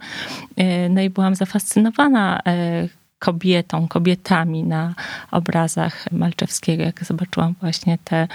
E, 0.56 0.88
no 0.88 1.00
i 1.00 1.10
byłam 1.10 1.34
zafascynowana 1.34 2.40
e, 2.46 2.88
kobietą, 3.18 3.88
kobietami 3.88 4.64
na 4.64 4.94
obrazach 5.30 6.12
Malczewskiego, 6.12 6.82
jak 6.82 7.04
zobaczyłam 7.04 7.54
właśnie 7.60 7.98
te, 8.04 8.28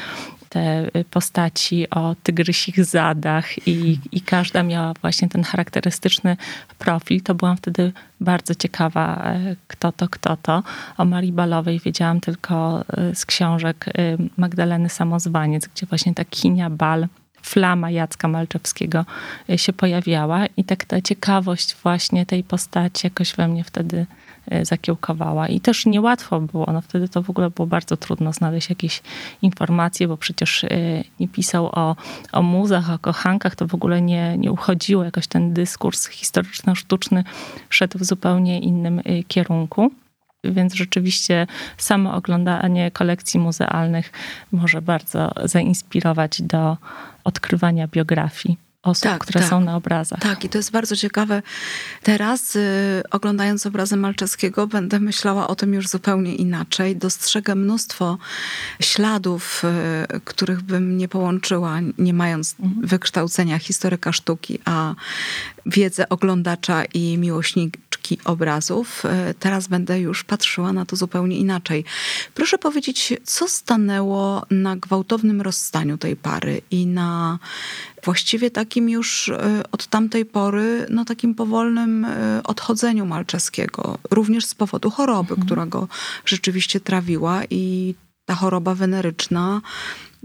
te 0.49 0.87
postaci 1.11 1.89
o 1.89 2.15
tygrysich 2.23 2.85
zadach 2.85 3.67
i, 3.67 3.99
i 4.11 4.21
każda 4.21 4.63
miała 4.63 4.93
właśnie 5.01 5.29
ten 5.29 5.43
charakterystyczny 5.43 6.37
profil, 6.79 7.21
to 7.21 7.35
byłam 7.35 7.57
wtedy 7.57 7.91
bardzo 8.21 8.55
ciekawa, 8.55 9.23
e, 9.25 9.55
kto 9.67 9.91
to, 9.91 10.09
kto 10.09 10.37
to. 10.37 10.63
O 10.97 11.05
Marii 11.05 11.31
Balowej 11.31 11.79
wiedziałam 11.79 12.19
tylko 12.19 12.85
z 13.13 13.25
książek 13.25 13.85
Magdaleny 14.37 14.89
Samozwaniec, 14.89 15.67
gdzie 15.67 15.85
właśnie 15.85 16.13
ta 16.13 16.25
kinia 16.25 16.69
Bal 16.69 17.07
flama 17.43 17.91
Jacka 17.91 18.27
Malczewskiego 18.27 19.05
e, 19.49 19.57
się 19.57 19.73
pojawiała 19.73 20.45
i 20.57 20.63
tak 20.63 20.85
ta 20.85 21.01
ciekawość 21.01 21.75
właśnie 21.83 22.25
tej 22.25 22.43
postaci 22.43 23.07
jakoś 23.07 23.35
we 23.35 23.47
mnie 23.47 23.63
wtedy 23.63 24.05
e, 24.51 24.65
zakiełkowała. 24.65 25.47
I 25.47 25.59
też 25.59 25.85
niełatwo 25.85 26.39
było, 26.39 26.69
no 26.73 26.81
wtedy 26.81 27.09
to 27.09 27.21
w 27.21 27.29
ogóle 27.29 27.49
było 27.49 27.67
bardzo 27.67 27.97
trudno 27.97 28.33
znaleźć 28.33 28.69
jakieś 28.69 29.01
informacje, 29.41 30.07
bo 30.07 30.17
przecież 30.17 30.63
e, 30.63 30.67
nie 31.19 31.27
pisał 31.27 31.65
o, 31.65 31.95
o 32.31 32.41
muzach, 32.41 32.89
o 32.89 32.99
kochankach, 32.99 33.55
to 33.55 33.67
w 33.67 33.73
ogóle 33.73 34.01
nie, 34.01 34.37
nie 34.37 34.51
uchodziło, 34.51 35.03
jakoś 35.03 35.27
ten 35.27 35.53
dyskurs 35.53 36.07
historyczno-sztuczny 36.07 37.23
szedł 37.69 37.99
w 37.99 38.03
zupełnie 38.03 38.59
innym 38.59 39.01
kierunku 39.27 39.91
więc 40.43 40.73
rzeczywiście 40.73 41.47
samo 41.77 42.13
oglądanie 42.15 42.91
kolekcji 42.91 43.39
muzealnych 43.39 44.11
może 44.51 44.81
bardzo 44.81 45.31
zainspirować 45.45 46.41
do 46.41 46.77
odkrywania 47.23 47.87
biografii 47.87 48.57
osób, 48.83 49.03
tak, 49.03 49.21
które 49.21 49.39
tak. 49.39 49.49
są 49.49 49.59
na 49.59 49.75
obrazach. 49.75 50.19
Tak, 50.19 50.43
i 50.43 50.49
to 50.49 50.57
jest 50.57 50.71
bardzo 50.71 50.95
ciekawe. 50.95 51.41
Teraz, 52.03 52.55
y, 52.55 53.03
oglądając 53.11 53.65
obrazy 53.65 53.97
Malczewskiego, 53.97 54.67
będę 54.67 54.99
myślała 54.99 55.47
o 55.47 55.55
tym 55.55 55.73
już 55.73 55.87
zupełnie 55.87 56.35
inaczej. 56.35 56.95
Dostrzegę 56.95 57.55
mnóstwo 57.55 58.17
śladów, 58.79 59.63
y, 60.15 60.19
których 60.19 60.61
bym 60.61 60.97
nie 60.97 61.07
połączyła, 61.07 61.79
nie 61.97 62.13
mając 62.13 62.55
mhm. 62.59 62.87
wykształcenia 62.87 63.59
historyka 63.59 64.11
sztuki, 64.11 64.59
a 64.65 64.95
wiedzę 65.65 66.09
oglądacza 66.09 66.83
i 66.93 67.17
obrazów. 68.25 69.03
Y, 69.05 69.33
teraz 69.33 69.67
będę 69.67 69.99
już 69.99 70.23
patrzyła 70.23 70.73
na 70.73 70.85
to 70.85 70.95
zupełnie 70.95 71.37
inaczej. 71.37 71.85
Proszę 72.33 72.57
powiedzieć, 72.57 73.13
co 73.23 73.47
stanęło 73.47 74.45
na 74.51 74.75
gwałtownym 74.75 75.41
rozstaniu 75.41 75.97
tej 75.97 76.15
pary 76.15 76.61
i 76.71 76.85
na 76.87 77.39
właściwie 78.03 78.51
takim 78.51 78.89
już 78.89 79.29
e, 79.29 79.63
od 79.71 79.87
tamtej 79.87 80.25
pory, 80.25 80.85
no 80.89 81.05
takim 81.05 81.35
powolnym 81.35 82.05
e, 82.05 82.41
odchodzeniu 82.43 83.05
Malczeskiego, 83.05 83.97
również 84.11 84.45
z 84.45 84.55
powodu 84.55 84.89
choroby, 84.89 85.33
mhm. 85.33 85.45
która 85.45 85.65
go 85.65 85.87
rzeczywiście 86.25 86.79
trawiła 86.79 87.41
i 87.49 87.95
ta 88.25 88.35
choroba 88.35 88.75
weneryczna 88.75 89.61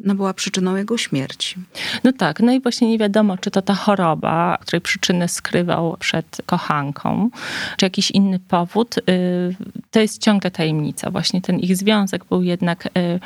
no, 0.04 0.14
była 0.14 0.34
przyczyną 0.34 0.76
jego 0.76 0.98
śmierci. 0.98 1.56
No 2.04 2.12
tak, 2.12 2.40
no 2.40 2.52
i 2.52 2.60
właśnie 2.60 2.90
nie 2.90 2.98
wiadomo, 2.98 3.38
czy 3.38 3.50
to 3.50 3.62
ta 3.62 3.74
choroba, 3.74 4.58
której 4.60 4.80
przyczynę 4.80 5.28
skrywał 5.28 5.96
przed 6.00 6.42
kochanką, 6.46 7.30
czy 7.76 7.86
jakiś 7.86 8.10
inny 8.10 8.38
powód. 8.38 8.98
Y, 8.98 9.02
to 9.90 10.00
jest 10.00 10.22
ciągle 10.22 10.50
tajemnica. 10.50 11.10
Właśnie 11.10 11.40
ten 11.40 11.58
ich 11.58 11.76
związek 11.76 12.24
był 12.24 12.42
jednak 12.42 12.86
y, 12.86 13.20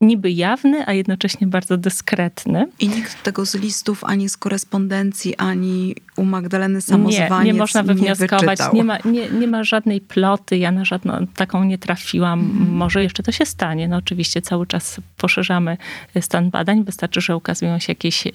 niby 0.00 0.30
jawny, 0.30 0.86
a 0.86 0.92
jednocześnie 0.92 1.46
bardzo 1.46 1.76
dyskretny. 1.76 2.66
I 2.78 2.88
nikt 2.88 3.22
tego 3.22 3.46
z 3.46 3.54
listów, 3.54 4.04
ani 4.04 4.28
z 4.28 4.36
korespondencji, 4.36 5.36
ani 5.36 5.94
u 6.16 6.24
Magdaleny 6.24 6.80
Samozwaniec 6.80 7.44
nie, 7.44 7.52
nie 7.52 7.58
można 7.58 7.82
wywnioskować. 7.82 8.58
Nie, 8.58 8.78
nie, 8.78 8.84
ma, 8.84 8.98
nie, 9.04 9.30
nie 9.30 9.46
ma 9.46 9.64
żadnej 9.64 10.00
ploty, 10.00 10.58
ja 10.58 10.72
na 10.72 10.84
żadną 10.84 11.26
taką 11.36 11.64
nie 11.64 11.78
trafiłam. 11.78 12.40
Hmm. 12.40 12.72
Może 12.72 13.02
jeszcze 13.02 13.22
to 13.22 13.32
się 13.32 13.46
stanie. 13.46 13.88
No 13.88 13.96
oczywiście 13.96 14.42
cały 14.42 14.66
czas 14.66 15.00
poszerzamy 15.16 15.76
stan 16.20 16.50
badań. 16.50 16.84
Wystarczy, 16.84 17.20
że 17.20 17.36
ukazują 17.36 17.78
się 17.78 17.90
jakieś 17.92 18.26
y, 18.26 18.30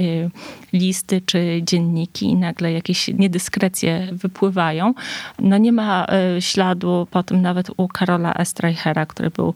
listy 0.73 1.21
czy 1.25 1.61
dzienniki 1.63 2.25
i 2.25 2.35
nagle 2.35 2.71
jakieś 2.71 3.07
niedyskrecje 3.07 4.07
wypływają. 4.11 4.93
No 5.39 5.57
nie 5.57 5.71
ma 5.71 6.07
y, 6.37 6.41
śladu 6.41 7.07
po 7.11 7.23
tym 7.23 7.41
nawet 7.41 7.67
u 7.77 7.87
Karola 7.87 8.33
Estreichera, 8.33 9.05
który 9.05 9.29
był 9.29 9.53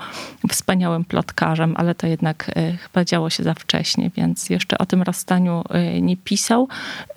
wspaniałym 0.49 1.05
plotkarzem, 1.05 1.73
ale 1.77 1.95
to 1.99 2.07
jednak 2.07 2.51
chyba 2.81 3.05
działo 3.05 3.29
się 3.29 3.43
za 3.43 3.53
wcześnie, 3.53 4.11
więc 4.15 4.49
jeszcze 4.49 4.77
o 4.77 4.85
tym 4.85 5.01
rozstaniu 5.01 5.63
nie 6.01 6.17
pisał. 6.17 6.67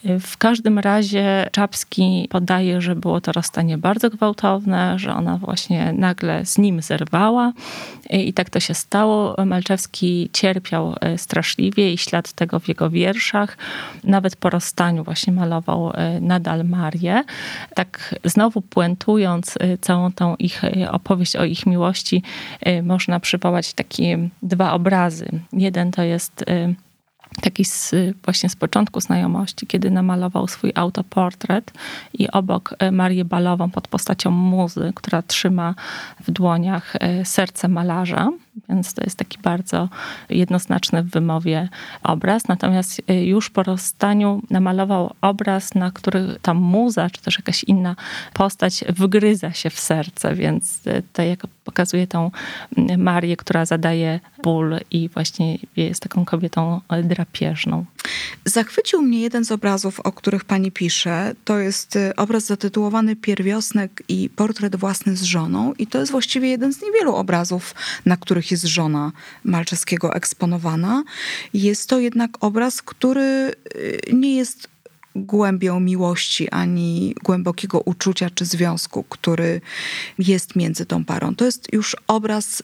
W 0.04 0.36
każdym 0.36 0.78
razie 0.78 1.48
Czapski 1.52 2.28
podaje, 2.30 2.80
że 2.80 2.96
było 2.96 3.20
to 3.20 3.32
rozstanie 3.32 3.78
bardzo 3.78 4.10
gwałtowne, 4.10 4.98
że 4.98 5.14
ona 5.14 5.38
właśnie 5.38 5.92
nagle 5.92 6.46
z 6.46 6.58
nim 6.58 6.82
zerwała 6.82 7.52
i 8.10 8.32
tak 8.32 8.50
to 8.50 8.60
się 8.60 8.74
stało. 8.74 9.36
Malczewski 9.46 10.30
cierpiał 10.32 10.94
straszliwie 11.16 11.92
i 11.92 11.98
ślad 11.98 12.32
tego 12.32 12.60
w 12.60 12.68
jego 12.68 12.90
wierszach. 12.90 13.56
Nawet 14.04 14.36
po 14.36 14.50
rozstaniu 14.50 15.04
właśnie 15.04 15.32
malował 15.32 15.92
nadal 16.20 16.64
Marię. 16.64 17.24
Tak 17.74 18.14
znowu 18.24 18.60
puentując 18.60 19.58
całą 19.80 20.12
tą 20.12 20.36
ich 20.36 20.62
opowieść 20.90 21.36
o 21.36 21.44
ich 21.44 21.66
miłości, 21.66 22.22
można 22.82 23.20
przywołać 23.20 23.72
takie 23.72 24.28
dwa 24.42 24.71
obrazy. 24.72 25.26
Jeden 25.52 25.90
to 25.90 26.02
jest 26.02 26.42
y, 26.42 26.74
taki 27.40 27.64
z, 27.64 27.94
właśnie 28.24 28.48
z 28.48 28.56
początku 28.56 29.00
znajomości, 29.00 29.66
kiedy 29.66 29.90
namalował 29.90 30.46
swój 30.46 30.72
autoportret 30.74 31.72
i 32.14 32.30
obok 32.30 32.74
y, 32.82 32.92
Marię 32.92 33.24
Balową 33.24 33.70
pod 33.70 33.88
postacią 33.88 34.30
muzy, 34.30 34.92
która 34.94 35.22
trzyma 35.22 35.74
w 36.20 36.30
dłoniach 36.30 36.96
y, 36.96 37.24
serce 37.24 37.68
malarza. 37.68 38.30
Więc 38.68 38.94
to 38.94 39.04
jest 39.04 39.18
taki 39.18 39.38
bardzo 39.38 39.88
jednoznaczny 40.30 41.02
w 41.02 41.10
wymowie 41.10 41.68
obraz. 42.02 42.48
Natomiast 42.48 43.02
już 43.08 43.50
po 43.50 43.62
rozstaniu 43.62 44.42
namalował 44.50 45.14
obraz, 45.20 45.74
na 45.74 45.90
który 45.90 46.36
ta 46.42 46.54
muza, 46.54 47.10
czy 47.10 47.22
też 47.22 47.38
jakaś 47.38 47.64
inna 47.64 47.96
postać 48.32 48.84
wgryza 48.88 49.52
się 49.52 49.70
w 49.70 49.80
serce. 49.80 50.34
Więc 50.34 50.80
to 51.12 51.22
jak 51.22 51.46
pokazuje 51.64 52.06
tą 52.06 52.30
Marię, 52.98 53.36
która 53.36 53.64
zadaje 53.64 54.20
ból 54.42 54.78
i 54.90 55.08
właśnie 55.08 55.58
jest 55.76 56.02
taką 56.02 56.24
kobietą 56.24 56.80
drapieżną. 57.04 57.84
Zachwycił 58.44 59.02
mnie 59.02 59.20
jeden 59.20 59.44
z 59.44 59.52
obrazów, 59.52 60.00
o 60.00 60.12
których 60.12 60.44
pani 60.44 60.72
pisze. 60.72 61.34
To 61.44 61.58
jest 61.58 61.96
y, 61.96 62.16
obraz 62.16 62.44
zatytułowany 62.44 63.16
Pierwiosnek 63.16 64.02
i 64.08 64.30
portret 64.30 64.76
własny 64.76 65.16
z 65.16 65.22
żoną. 65.22 65.72
I 65.78 65.86
to 65.86 65.98
jest 65.98 66.12
właściwie 66.12 66.48
jeden 66.48 66.72
z 66.72 66.82
niewielu 66.82 67.14
obrazów, 67.14 67.74
na 68.06 68.16
których 68.16 68.50
jest 68.50 68.64
żona 68.64 69.12
Malczewskiego 69.44 70.14
eksponowana. 70.14 71.04
Jest 71.54 71.88
to 71.88 72.00
jednak 72.00 72.30
obraz, 72.40 72.82
który 72.82 73.52
y, 73.76 74.00
nie 74.12 74.36
jest 74.36 74.68
głębią 75.16 75.80
miłości, 75.80 76.50
ani 76.50 77.14
głębokiego 77.22 77.80
uczucia 77.80 78.30
czy 78.30 78.44
związku, 78.44 79.02
który 79.02 79.60
jest 80.18 80.56
między 80.56 80.86
tą 80.86 81.04
parą. 81.04 81.34
To 81.34 81.44
jest 81.44 81.72
już 81.72 81.96
obraz 82.06 82.62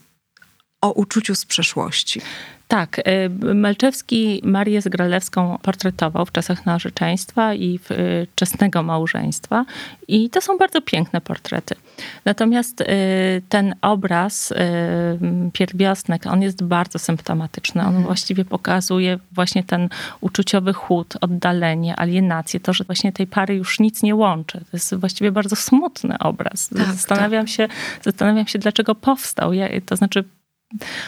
o 0.81 0.93
uczuciu 0.93 1.35
z 1.35 1.45
przeszłości. 1.45 2.21
Tak, 2.69 2.99
y, 2.99 3.55
Malczewski 3.55 4.41
Marię 4.45 4.83
Zgralewską 4.83 5.59
portretował 5.63 6.27
w 6.27 6.33
czasach 6.33 6.67
narzeczeństwa 6.67 7.55
i 7.55 7.81
wczesnego 8.33 8.83
małżeństwa 8.83 9.65
i 10.09 10.31
to 10.31 10.41
są 10.41 10.59
bardzo 10.59 10.83
piękne 10.83 11.21
portrety. 11.21 11.75
Natomiast 12.25 12.81
y, 12.81 12.87
ten 13.49 13.75
obraz, 13.83 14.51
y, 14.51 14.55
pierwiosnek, 15.53 16.27
on 16.27 16.43
jest 16.43 16.65
bardzo 16.65 16.99
symptomatyczny. 16.99 17.81
On 17.81 17.87
mhm. 17.87 18.05
właściwie 18.05 18.45
pokazuje 18.45 19.19
właśnie 19.33 19.63
ten 19.63 19.89
uczuciowy 20.21 20.73
chłód, 20.73 21.15
oddalenie, 21.21 21.97
alienację, 21.97 22.61
to, 22.61 22.73
że 22.73 22.85
właśnie 22.85 23.13
tej 23.13 23.27
pary 23.27 23.55
już 23.55 23.81
nic 23.81 24.03
nie 24.03 24.15
łączy. 24.15 24.59
To 24.59 24.71
jest 24.73 24.95
właściwie 24.95 25.33
bardzo 25.33 25.57
smutny 25.57 26.19
obraz. 26.19 26.69
Tak, 26.69 26.87
zastanawiam, 26.87 27.45
tak. 27.45 27.55
Się, 27.55 27.69
zastanawiam 28.03 28.47
się, 28.47 28.59
dlaczego 28.59 28.95
powstał. 28.95 29.53
Ja, 29.53 29.69
to 29.87 29.97
znaczy 29.97 30.25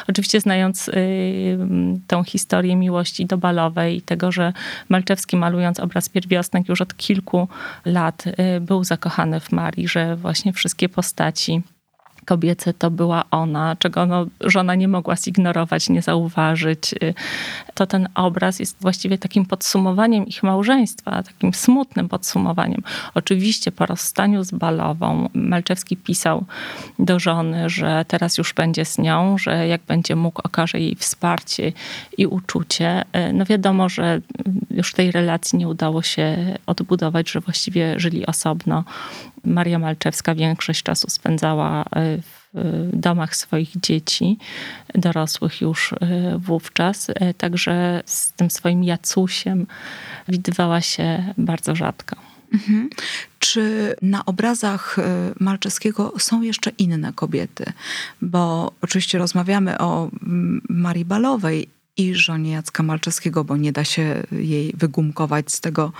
Oczywiście 0.08 0.40
znając 0.40 0.88
y, 0.88 1.58
tą 2.06 2.24
historię 2.24 2.76
miłości 2.76 3.26
dobalowej 3.26 3.96
i 3.96 4.02
tego, 4.02 4.32
że 4.32 4.52
Malczewski 4.88 5.36
malując 5.36 5.80
obraz 5.80 6.08
Pierwiosnek 6.08 6.68
już 6.68 6.80
od 6.80 6.96
kilku 6.96 7.48
lat 7.84 8.26
y, 8.26 8.60
był 8.60 8.84
zakochany 8.84 9.40
w 9.40 9.52
Marii, 9.52 9.88
że 9.88 10.16
właśnie 10.16 10.52
wszystkie 10.52 10.88
postaci 10.88 11.62
kobiece 12.24 12.74
to 12.74 12.90
była 12.90 13.24
ona, 13.30 13.76
czego 13.78 14.06
no, 14.06 14.26
żona 14.40 14.74
nie 14.74 14.88
mogła 14.88 15.16
zignorować, 15.16 15.88
nie 15.88 16.02
zauważyć. 16.02 16.94
Y, 17.02 17.14
to 17.74 17.86
ten 17.86 18.08
obraz 18.14 18.60
jest 18.60 18.76
właściwie 18.80 19.18
takim 19.18 19.46
podsumowaniem 19.46 20.26
ich 20.26 20.42
małżeństwa, 20.42 21.22
takim 21.22 21.54
smutnym 21.54 22.08
podsumowaniem. 22.08 22.82
Oczywiście 23.14 23.72
po 23.72 23.86
rozstaniu 23.86 24.44
z 24.44 24.50
Balową 24.50 25.28
Malczewski 25.34 25.96
pisał 25.96 26.44
do 26.98 27.18
żony, 27.18 27.70
że 27.70 28.04
teraz 28.08 28.38
już 28.38 28.54
będzie 28.54 28.84
z 28.84 28.98
nią, 28.98 29.38
że 29.38 29.66
jak 29.66 29.80
będzie 29.82 30.16
mógł, 30.16 30.40
okaże 30.44 30.80
jej 30.80 30.96
wsparcie 30.96 31.72
i 32.18 32.26
uczucie. 32.26 33.02
Y, 33.02 33.32
no 33.32 33.44
wiadomo, 33.44 33.88
że 33.88 34.20
już 34.70 34.92
tej 34.92 35.10
relacji 35.10 35.58
nie 35.58 35.68
udało 35.68 36.02
się 36.02 36.56
odbudować, 36.66 37.30
że 37.30 37.40
właściwie 37.40 38.00
żyli 38.00 38.26
osobno. 38.26 38.84
Maria 39.44 39.78
Malczewska 39.78 40.34
większość 40.34 40.82
czasu 40.82 41.10
spędzała 41.10 41.82
y, 41.82 41.86
w 42.22 42.50
domach 42.92 43.36
swoich 43.36 43.80
dzieci, 43.80 44.38
dorosłych 44.94 45.60
już 45.60 45.92
y, 45.92 45.96
wówczas. 46.38 47.10
Także 47.38 48.02
z 48.06 48.32
tym 48.32 48.50
swoim 48.50 48.84
Jacusiem 48.84 49.66
widywała 50.28 50.80
się 50.80 51.34
bardzo 51.38 51.76
rzadko. 51.76 52.16
Mhm. 52.52 52.90
Czy 53.38 53.94
na 54.02 54.24
obrazach 54.24 54.96
Malczewskiego 55.40 56.12
są 56.18 56.42
jeszcze 56.42 56.70
inne 56.70 57.12
kobiety? 57.12 57.72
Bo 58.22 58.72
oczywiście 58.80 59.18
rozmawiamy 59.18 59.78
o 59.78 60.10
mm, 60.22 60.60
Marii 60.68 61.04
Balowej 61.04 61.68
i 61.96 62.14
żonie 62.14 62.50
Jacka 62.50 62.82
Malczewskiego, 62.82 63.44
bo 63.44 63.56
nie 63.56 63.72
da 63.72 63.84
się 63.84 64.22
jej 64.32 64.72
wygumkować 64.76 65.52
z 65.52 65.60
tego 65.60 65.92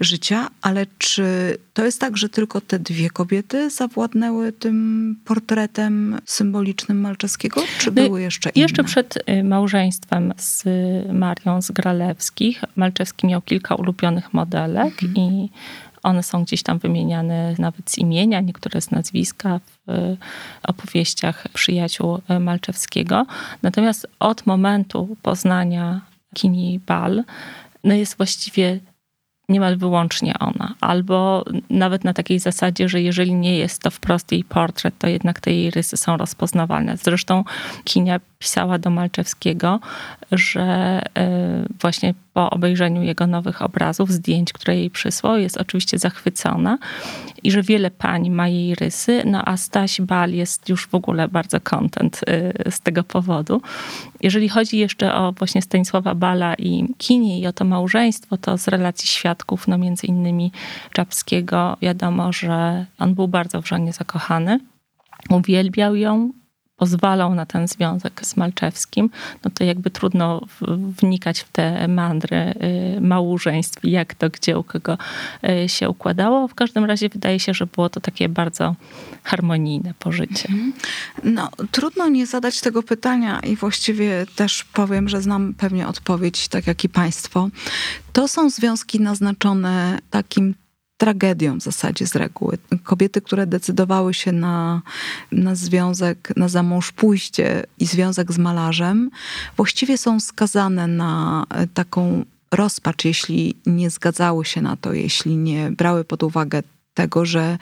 życia. 0.00 0.48
Ale 0.62 0.86
czy 0.98 1.56
to 1.74 1.84
jest 1.84 2.00
tak, 2.00 2.16
że 2.16 2.28
tylko 2.28 2.60
te 2.60 2.78
dwie 2.78 3.10
kobiety 3.10 3.70
zawładnęły 3.70 4.52
tym 4.52 5.16
portretem 5.24 6.18
symbolicznym 6.24 7.00
Malczewskiego, 7.00 7.62
czy 7.78 7.86
no 7.86 7.92
były 7.92 8.22
jeszcze 8.22 8.50
inne? 8.50 8.62
Jeszcze 8.62 8.84
przed 8.84 9.16
y, 9.16 9.44
małżeństwem 9.44 10.32
z 10.36 10.64
Marią 11.12 11.62
z 11.62 11.70
Gralewskich 11.70 12.60
Malczewski 12.76 13.26
miał 13.26 13.42
kilka 13.42 13.74
ulubionych 13.74 14.34
modelek 14.34 15.02
mhm. 15.02 15.16
i 15.16 15.50
one 16.06 16.22
są 16.22 16.44
gdzieś 16.44 16.62
tam 16.62 16.78
wymieniane 16.78 17.54
nawet 17.58 17.90
z 17.90 17.98
imienia, 17.98 18.40
niektóre 18.40 18.80
z 18.80 18.90
nazwiska 18.90 19.58
w 19.58 19.90
e, 19.90 20.16
opowieściach 20.62 21.48
przyjaciół 21.54 22.20
e, 22.28 22.40
Malczewskiego. 22.40 23.26
Natomiast 23.62 24.06
od 24.20 24.46
momentu 24.46 25.16
poznania 25.22 26.00
Kini 26.34 26.80
Bal 26.86 27.24
no 27.84 27.94
jest 27.94 28.16
właściwie 28.16 28.80
niemal 29.48 29.76
wyłącznie 29.76 30.38
ona. 30.38 30.74
Albo 30.80 31.44
nawet 31.70 32.04
na 32.04 32.12
takiej 32.12 32.38
zasadzie, 32.38 32.88
że 32.88 33.02
jeżeli 33.02 33.34
nie 33.34 33.58
jest 33.58 33.82
to 33.82 33.90
wprost 33.90 34.32
jej 34.32 34.44
portret, 34.44 34.94
to 34.98 35.06
jednak 35.06 35.40
te 35.40 35.52
jej 35.52 35.70
rysy 35.70 35.96
są 35.96 36.16
rozpoznawalne. 36.16 36.96
Zresztą 36.96 37.44
Kinia 37.84 38.20
pisała 38.38 38.78
do 38.78 38.90
Malczewskiego, 38.90 39.80
że 40.32 40.62
e, 41.18 41.64
właśnie 41.80 42.14
po 42.36 42.50
obejrzeniu 42.50 43.02
jego 43.02 43.26
nowych 43.26 43.62
obrazów, 43.62 44.12
zdjęć, 44.12 44.52
które 44.52 44.76
jej 44.76 44.90
przysłał, 44.90 45.38
jest 45.38 45.56
oczywiście 45.56 45.98
zachwycona 45.98 46.78
i 47.42 47.50
że 47.50 47.62
wiele 47.62 47.90
pań 47.90 48.30
ma 48.30 48.48
jej 48.48 48.74
rysy, 48.74 49.22
no 49.26 49.42
a 49.44 49.56
Staś 49.56 50.00
Bal 50.00 50.32
jest 50.32 50.68
już 50.68 50.86
w 50.86 50.94
ogóle 50.94 51.28
bardzo 51.28 51.60
kontent 51.60 52.20
e, 52.26 52.70
z 52.70 52.80
tego 52.80 53.04
powodu. 53.04 53.62
Jeżeli 54.22 54.48
chodzi 54.48 54.78
jeszcze 54.78 55.14
o 55.14 55.32
właśnie 55.32 55.62
Stanisława 55.62 56.14
Bala 56.14 56.54
i 56.54 56.94
Kinie 56.98 57.40
i 57.40 57.46
o 57.46 57.52
to 57.52 57.64
małżeństwo, 57.64 58.36
to 58.36 58.58
z 58.58 58.68
relacji 58.68 59.08
świadków, 59.08 59.68
no 59.68 59.78
między 59.78 60.06
innymi 60.06 60.52
Czapskiego, 60.92 61.76
wiadomo, 61.82 62.32
że 62.32 62.86
on 62.98 63.14
był 63.14 63.28
bardzo 63.28 63.62
w 63.62 63.66
zakochany. 63.92 64.60
Uwielbiał 65.30 65.96
ją, 65.96 66.32
pozwalał 66.76 67.34
na 67.34 67.46
ten 67.46 67.68
związek 67.68 68.20
z 68.24 68.36
Malczewskim, 68.36 69.10
no 69.44 69.50
to 69.54 69.64
jakby 69.64 69.90
trudno 69.90 70.40
wnikać 71.00 71.40
w 71.40 71.48
te 71.48 71.88
mandry 71.88 72.54
y, 72.96 73.00
małżeństw, 73.00 73.80
jak 73.84 74.14
to 74.14 74.30
gdzie 74.30 74.58
u 74.58 74.64
kogo 74.64 74.98
y, 75.64 75.68
się 75.68 75.88
układało. 75.88 76.48
W 76.48 76.54
każdym 76.54 76.84
razie 76.84 77.08
wydaje 77.08 77.40
się, 77.40 77.54
że 77.54 77.66
było 77.66 77.88
to 77.88 78.00
takie 78.00 78.28
bardzo 78.28 78.74
harmonijne 79.22 79.94
pożycie. 79.98 80.48
Mhm. 80.48 80.72
No, 81.24 81.50
trudno 81.70 82.08
nie 82.08 82.26
zadać 82.26 82.60
tego 82.60 82.82
pytania 82.82 83.40
i 83.40 83.56
właściwie 83.56 84.26
też 84.36 84.64
powiem, 84.64 85.08
że 85.08 85.22
znam 85.22 85.54
pewnie 85.54 85.88
odpowiedź, 85.88 86.48
tak 86.48 86.66
jak 86.66 86.84
i 86.84 86.88
państwo. 86.88 87.48
To 88.12 88.28
są 88.28 88.50
związki 88.50 89.00
naznaczone 89.00 89.98
takim 90.10 90.54
tragedią 90.96 91.58
w 91.58 91.62
zasadzie 91.62 92.06
z 92.06 92.16
reguły. 92.16 92.58
Kobiety, 92.82 93.20
które 93.20 93.46
decydowały 93.46 94.14
się 94.14 94.32
na, 94.32 94.82
na 95.32 95.54
związek, 95.54 96.32
na 96.36 96.48
zamąż 96.48 96.92
pójście 96.92 97.64
i 97.78 97.86
związek 97.86 98.32
z 98.32 98.38
malarzem, 98.38 99.10
właściwie 99.56 99.98
są 99.98 100.20
skazane 100.20 100.86
na 100.86 101.44
taką 101.74 102.24
rozpacz, 102.52 103.04
jeśli 103.04 103.54
nie 103.66 103.90
zgadzały 103.90 104.44
się 104.44 104.62
na 104.62 104.76
to, 104.76 104.92
jeśli 104.92 105.36
nie 105.36 105.70
brały 105.70 106.04
pod 106.04 106.22
uwagę 106.22 106.62
tego, 106.94 107.24
że 107.24 107.58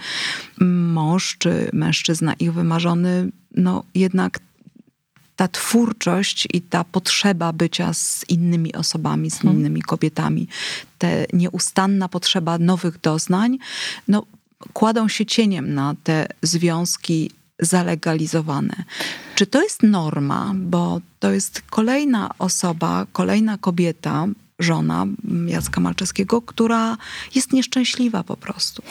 mąż 0.60 1.36
czy 1.38 1.70
mężczyzna 1.72 2.34
ich 2.34 2.52
wymarzony, 2.52 3.30
no 3.56 3.84
jednak 3.94 4.38
ta 5.36 5.48
twórczość 5.48 6.48
i 6.52 6.60
ta 6.62 6.84
potrzeba 6.84 7.52
bycia 7.52 7.94
z 7.94 8.24
innymi 8.28 8.74
osobami, 8.74 9.30
z 9.30 9.34
Mhm. 9.34 9.54
innymi 9.56 9.82
kobietami, 9.82 10.48
te 10.98 11.26
nieustanna 11.32 12.08
potrzeba 12.08 12.58
nowych 12.58 13.00
doznań, 13.00 13.58
no, 14.08 14.26
kładą 14.72 15.08
się 15.08 15.26
cieniem 15.26 15.74
na 15.74 15.94
te 16.04 16.26
związki 16.42 17.30
zalegalizowane. 17.60 18.84
Czy 19.34 19.46
to 19.46 19.62
jest 19.62 19.82
norma, 19.82 20.52
bo 20.54 21.00
to 21.20 21.32
jest 21.32 21.62
kolejna 21.70 22.30
osoba, 22.38 23.06
kolejna 23.12 23.58
kobieta, 23.58 24.26
żona 24.58 25.06
Jacka 25.46 25.80
Malczewskiego, 25.80 26.42
która 26.42 26.96
jest 27.34 27.52
nieszczęśliwa 27.52 28.24
po 28.24 28.36
prostu. 28.36 28.82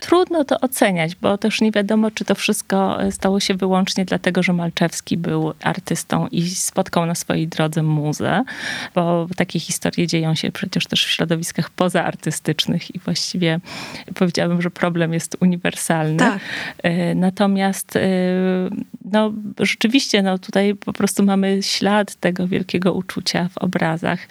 Trudno 0.00 0.44
to 0.44 0.60
oceniać, 0.60 1.14
bo 1.14 1.38
też 1.38 1.60
nie 1.60 1.72
wiadomo, 1.72 2.10
czy 2.10 2.24
to 2.24 2.34
wszystko 2.34 2.98
stało 3.10 3.40
się 3.40 3.54
wyłącznie 3.54 4.04
dlatego, 4.04 4.42
że 4.42 4.52
Malczewski 4.52 5.16
był 5.16 5.52
artystą 5.62 6.28
i 6.28 6.50
spotkał 6.50 7.06
na 7.06 7.14
swojej 7.14 7.48
drodze 7.48 7.82
muzę, 7.82 8.44
bo 8.94 9.28
takie 9.36 9.60
historie 9.60 10.06
dzieją 10.06 10.34
się 10.34 10.52
przecież 10.52 10.86
też 10.86 11.04
w 11.04 11.10
środowiskach 11.10 11.70
pozaartystycznych 11.70 12.94
i 12.94 12.98
właściwie 12.98 13.60
powiedziałabym, 14.14 14.62
że 14.62 14.70
problem 14.70 15.12
jest 15.12 15.36
uniwersalny. 15.40 16.16
Tak. 16.16 16.40
E, 16.82 17.14
Natomiast 17.14 17.96
e, 17.96 18.00
no, 19.04 19.32
rzeczywiście 19.58 20.22
no, 20.22 20.38
tutaj 20.38 20.74
po 20.74 20.92
prostu 20.92 21.22
mamy 21.22 21.62
ślad 21.62 22.14
tego 22.14 22.48
wielkiego 22.48 22.92
uczucia 22.92 23.48
w 23.48 23.58
obrazach. 23.58 24.28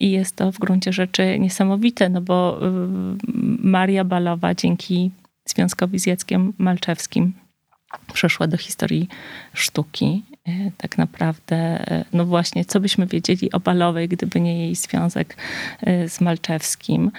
I 0.00 0.10
jest 0.10 0.36
to 0.36 0.52
w 0.52 0.58
gruncie 0.58 0.92
rzeczy 0.92 1.38
niesamowite, 1.38 2.08
no 2.08 2.20
bo 2.20 2.58
y, 2.66 2.70
Maria 3.62 4.04
Balowa 4.04 4.54
dzięki 4.54 5.10
związkowi 5.44 5.98
z 5.98 6.06
Jackiem 6.06 6.52
Malczewskim 6.58 7.32
przeszła 8.12 8.46
do 8.46 8.56
historii 8.56 9.08
sztuki. 9.54 10.22
Y, 10.48 10.72
Tak 10.76 10.98
naprawdę, 10.98 11.84
y, 11.92 12.04
no 12.12 12.26
właśnie, 12.26 12.64
co 12.64 12.80
byśmy 12.80 13.06
wiedzieli 13.06 13.52
o 13.52 13.60
Balowej, 13.60 14.08
gdyby 14.08 14.40
nie 14.40 14.58
jej 14.58 14.74
związek 14.74 15.36
y, 15.88 16.08
z 16.08 16.20
Malczewskim. 16.20 17.10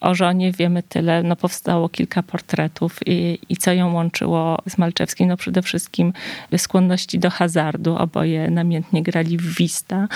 O 0.00 0.14
żonie 0.14 0.52
wiemy 0.52 0.82
tyle, 0.82 1.22
no 1.22 1.36
powstało 1.36 1.88
kilka 1.88 2.22
portretów 2.22 2.98
i, 3.06 3.38
i 3.48 3.56
co 3.56 3.72
ją 3.72 3.92
łączyło 3.92 4.58
z 4.68 4.78
Malczewskim? 4.78 5.28
No 5.28 5.36
przede 5.36 5.62
wszystkim 5.62 6.12
skłonności 6.56 7.18
do 7.18 7.30
hazardu. 7.30 7.96
Oboje 7.96 8.50
namiętnie 8.50 9.02
grali 9.02 9.38
w 9.38 9.56
wista. 9.56 10.08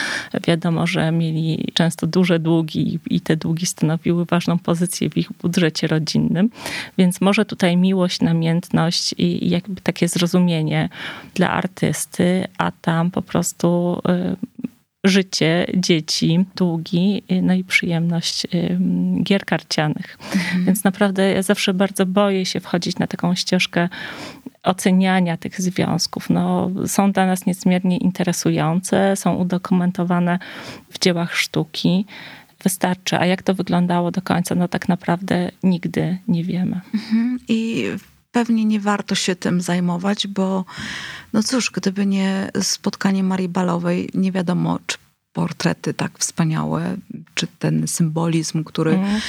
Wiadomo, 0.47 0.87
że 0.87 1.13
mieli 1.13 1.69
często 1.75 2.07
duże 2.07 2.39
długi 2.39 2.99
i 3.11 3.21
te 3.21 3.37
długi 3.37 3.67
stanowiły 3.67 4.25
ważną 4.25 4.59
pozycję 4.59 5.11
w 5.11 5.17
ich 5.17 5.33
budżecie 5.33 5.87
rodzinnym. 5.87 6.51
Więc 6.99 7.21
może 7.21 7.45
tutaj 7.45 7.77
miłość, 7.77 8.21
namiętność 8.21 9.15
i 9.19 9.51
jakby 9.51 9.81
takie 9.81 10.09
zrozumienie 10.09 10.89
dla 11.35 11.51
artysty, 11.51 12.45
a 12.59 12.71
tam 12.71 13.11
po 13.11 13.23
prostu 13.23 14.01
y, 14.09 14.37
życie, 15.05 15.67
dzieci, 15.75 16.45
długi, 16.57 17.23
y, 17.33 17.43
no 17.43 17.55
i 17.55 17.65
przyjemność 17.65 18.45
y, 18.45 18.79
gier 19.23 19.45
karcianych. 19.45 20.19
Więc 20.67 20.85
naprawdę 20.85 21.33
ja 21.33 21.43
zawsze 21.43 21.75
bardzo 21.75 22.07
boję 22.07 22.47
się 22.47 22.61
wchodzić 22.61 22.99
na 22.99 23.07
taką 23.07 23.35
ścieżkę 23.35 23.89
oceniania 24.63 25.37
tych 25.37 25.61
związków. 25.61 26.31
No, 26.31 26.71
są 26.87 27.13
dla 27.13 27.27
nas 27.27 27.47
niezmiernie 27.47 27.97
interesujące, 27.97 29.17
są 29.17 29.35
udokumentowane 29.35 30.39
w 30.91 30.99
dziełach 30.99 31.37
sztuki. 31.37 32.05
Wystarczy. 32.63 33.19
A 33.19 33.27
jak 33.27 33.43
to 33.43 33.55
wyglądało 33.55 34.11
do 34.11 34.23
końca, 34.23 34.55
no 34.55 34.69
tak 34.69 34.89
naprawdę 34.89 35.51
nigdy 35.63 36.19
nie 36.29 36.45
wiemy. 36.45 36.81
Mhm. 36.95 37.39
I 37.49 37.85
pewnie 38.37 38.65
nie 38.65 38.81
warto 38.81 39.15
się 39.15 39.37
tym 39.37 39.61
zajmować, 39.61 40.27
bo 40.27 40.65
no 41.33 41.43
cóż, 41.43 41.71
gdyby 41.71 42.07
nie 42.07 42.51
spotkanie 42.63 43.23
Marii 43.23 43.49
Balowej, 43.49 44.11
nie 44.15 44.33
wiadomo, 44.33 44.79
czy 44.87 44.99
portrety 45.33 45.95
tak 45.95 46.19
wspaniałe, 46.19 46.97
czy 47.35 47.47
ten 47.59 47.89
symbolizm, 47.89 48.65
który 48.65 48.91
Mhm. 48.93 49.21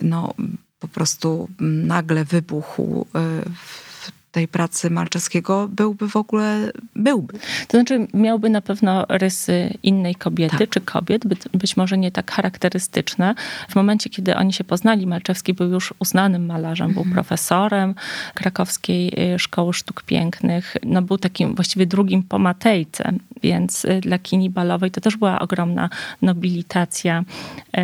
no, 0.00 0.34
po 0.78 0.88
prostu 0.88 1.48
nagle 1.60 2.24
wybuchł 2.24 2.82
y, 3.02 3.50
w 3.54 3.85
tej 4.36 4.48
pracy 4.48 4.90
Malczewskiego, 4.90 5.68
byłby 5.68 6.08
w 6.08 6.16
ogóle, 6.16 6.72
byłby. 6.96 7.38
To 7.68 7.78
znaczy, 7.78 8.06
miałby 8.14 8.50
na 8.50 8.60
pewno 8.60 9.06
rysy 9.08 9.74
innej 9.82 10.14
kobiety, 10.14 10.58
Tak. 10.58 10.70
czy 10.70 10.80
kobiet, 10.80 11.26
być, 11.26 11.40
być 11.52 11.76
może 11.76 11.98
nie 11.98 12.12
tak 12.12 12.32
charakterystyczne. 12.32 13.34
W 13.68 13.74
momencie, 13.74 14.10
kiedy 14.10 14.36
oni 14.36 14.52
się 14.52 14.64
poznali, 14.64 15.06
Malczewski 15.06 15.54
był 15.54 15.70
już 15.70 15.94
uznanym 15.98 16.46
malarzem, 16.46 16.94
był 16.94 17.04
profesorem 17.04 17.94
krakowskiej 18.34 19.32
y, 19.34 19.38
Szkoły 19.38 19.74
Sztuk 19.74 20.02
Pięknych. 20.02 20.76
No, 20.84 21.02
był 21.02 21.18
takim 21.18 21.54
właściwie 21.54 21.86
drugim 21.86 22.22
po 22.22 22.38
Matejce, 22.38 23.12
więc 23.42 23.84
y, 23.84 24.00
dla 24.00 24.18
Kini 24.18 24.50
Balowej 24.50 24.90
to 24.90 25.00
też 25.00 25.16
była 25.16 25.38
ogromna 25.38 25.90
nobilitacja 26.22 27.24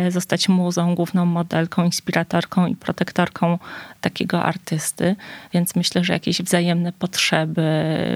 y, 0.07 0.11
zostać 0.11 0.49
muzą, 0.49 0.95
główną 0.95 1.25
modelką, 1.25 1.83
inspiratorką 1.83 2.67
i 2.67 2.75
protektorką 2.75 3.59
takiego 4.01 4.43
artysty. 4.43 5.15
Więc 5.53 5.75
myślę, 5.75 6.03
że 6.03 6.13
jakieś 6.13 6.42
wzajemne 6.43 6.91
potrzeby, 6.91 7.61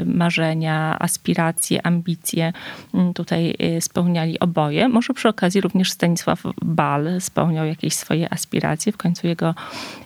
marzenia, 0.06 1.00
aspiracje, 1.00 1.86
ambicje 1.86 2.54
mm, 2.94 3.13
tutaj 3.13 3.56
y, 3.78 3.82
spełniali 3.82 4.40
oboje. 4.40 4.90
Może 4.90 5.13
przy 5.13 5.30
okazji 5.30 5.62
również 5.62 5.92
Stanisław 5.92 6.44
Bal 6.62 7.22
spełniał 7.22 7.66
jakieś 7.66 7.96
swoje 7.96 8.34
aspiracje. 8.34 8.92
W 8.92 8.98
końcu 8.98 9.28
jego, 9.28 9.56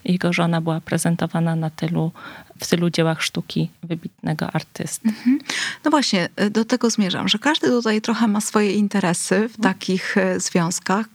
jego 0.05 0.34
żona 0.34 0.62
była 0.62 0.81
prezentowana 0.81 1.55
na 1.55 1.69
tylu, 1.69 2.12
w 2.60 2.67
tylu 2.67 2.89
dziełach 2.89 3.21
sztuki 3.21 3.69
wybitnego 3.84 4.47
artysty. 4.47 5.10
No 5.86 5.91
właśnie, 5.91 6.29
y, 6.41 6.49
do 6.49 6.65
tego 6.65 6.89
zmierzam, 6.89 7.27
że 7.27 7.39
każdy 7.39 7.67
tutaj 7.67 8.01
trochę 8.01 8.27
ma 8.27 8.41
swoje 8.41 8.71
interesy 8.71 9.49
w 9.49 9.62
takich 9.62 10.17
y, 10.17 10.39
związkach. 10.39 11.05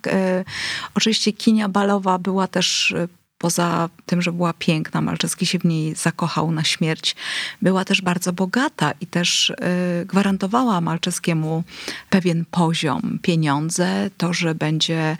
Oczywiście 0.95 1.33
Kinia 1.33 1.69
Balowa 1.69 2.19
była 2.19 2.47
też 2.47 2.95
poza 3.39 3.89
tym, 4.07 4.23
że 4.23 4.33
była 4.33 4.53
piękna, 4.53 5.01
Malczewski 5.01 5.47
się 5.47 5.59
w 5.59 5.65
niej 5.65 5.95
zakochał 5.95 6.53
na 6.53 6.65
śmierć, 6.65 7.17
była 7.63 7.85
też 7.85 8.03
bardzo 8.03 8.33
bogata 8.33 8.93
i 9.01 9.07
też 9.07 9.51
y, 9.51 10.07
gwarantowała 10.07 10.81
Malczewskiemu 10.81 11.63
pewien 12.11 12.45
poziom, 12.51 13.19
pieniądze, 13.23 14.11
to, 14.17 14.33
że 14.33 14.55
będzie 14.55 15.17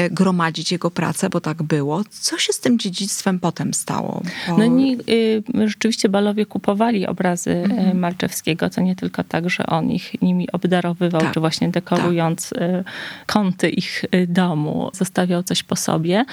y, 0.00 0.10
gromadzić 0.10 0.72
jego 0.72 0.90
pracę, 0.90 1.30
bo 1.30 1.40
tak 1.40 1.62
było. 1.62 2.02
Co 2.10 2.38
się 2.38 2.52
z 2.52 2.60
tym 2.60 2.78
dziedzictwem 2.78 3.40
potem 3.40 3.74
stało? 3.74 4.22
Bo... 4.48 4.58
No 4.58 4.64
i 4.64 4.98
y, 5.10 5.68
rzeczywiście 5.68 6.08
balowie 6.08 6.46
kupowali 6.46 7.06
obrazy 7.06 7.52
Mhm. 7.52 7.98
Malczewskiego. 7.98 8.70
To 8.70 8.80
nie 8.80 8.96
tylko 8.96 9.24
tak, 9.24 9.50
że 9.50 9.66
on 9.66 9.90
ich 9.90 10.22
nimi 10.22 10.52
obdarowywał, 10.52 11.20
Tak, 11.20 11.34
czy 11.34 11.40
właśnie 11.40 11.68
dekorując 11.68 12.52
y, 12.52 12.84
kąty 13.26 13.68
ich 13.70 14.04
domu, 14.28 14.90
zostawiał 14.94 15.42
coś 15.42 15.62
po 15.62 15.76
sobie. 15.76 16.24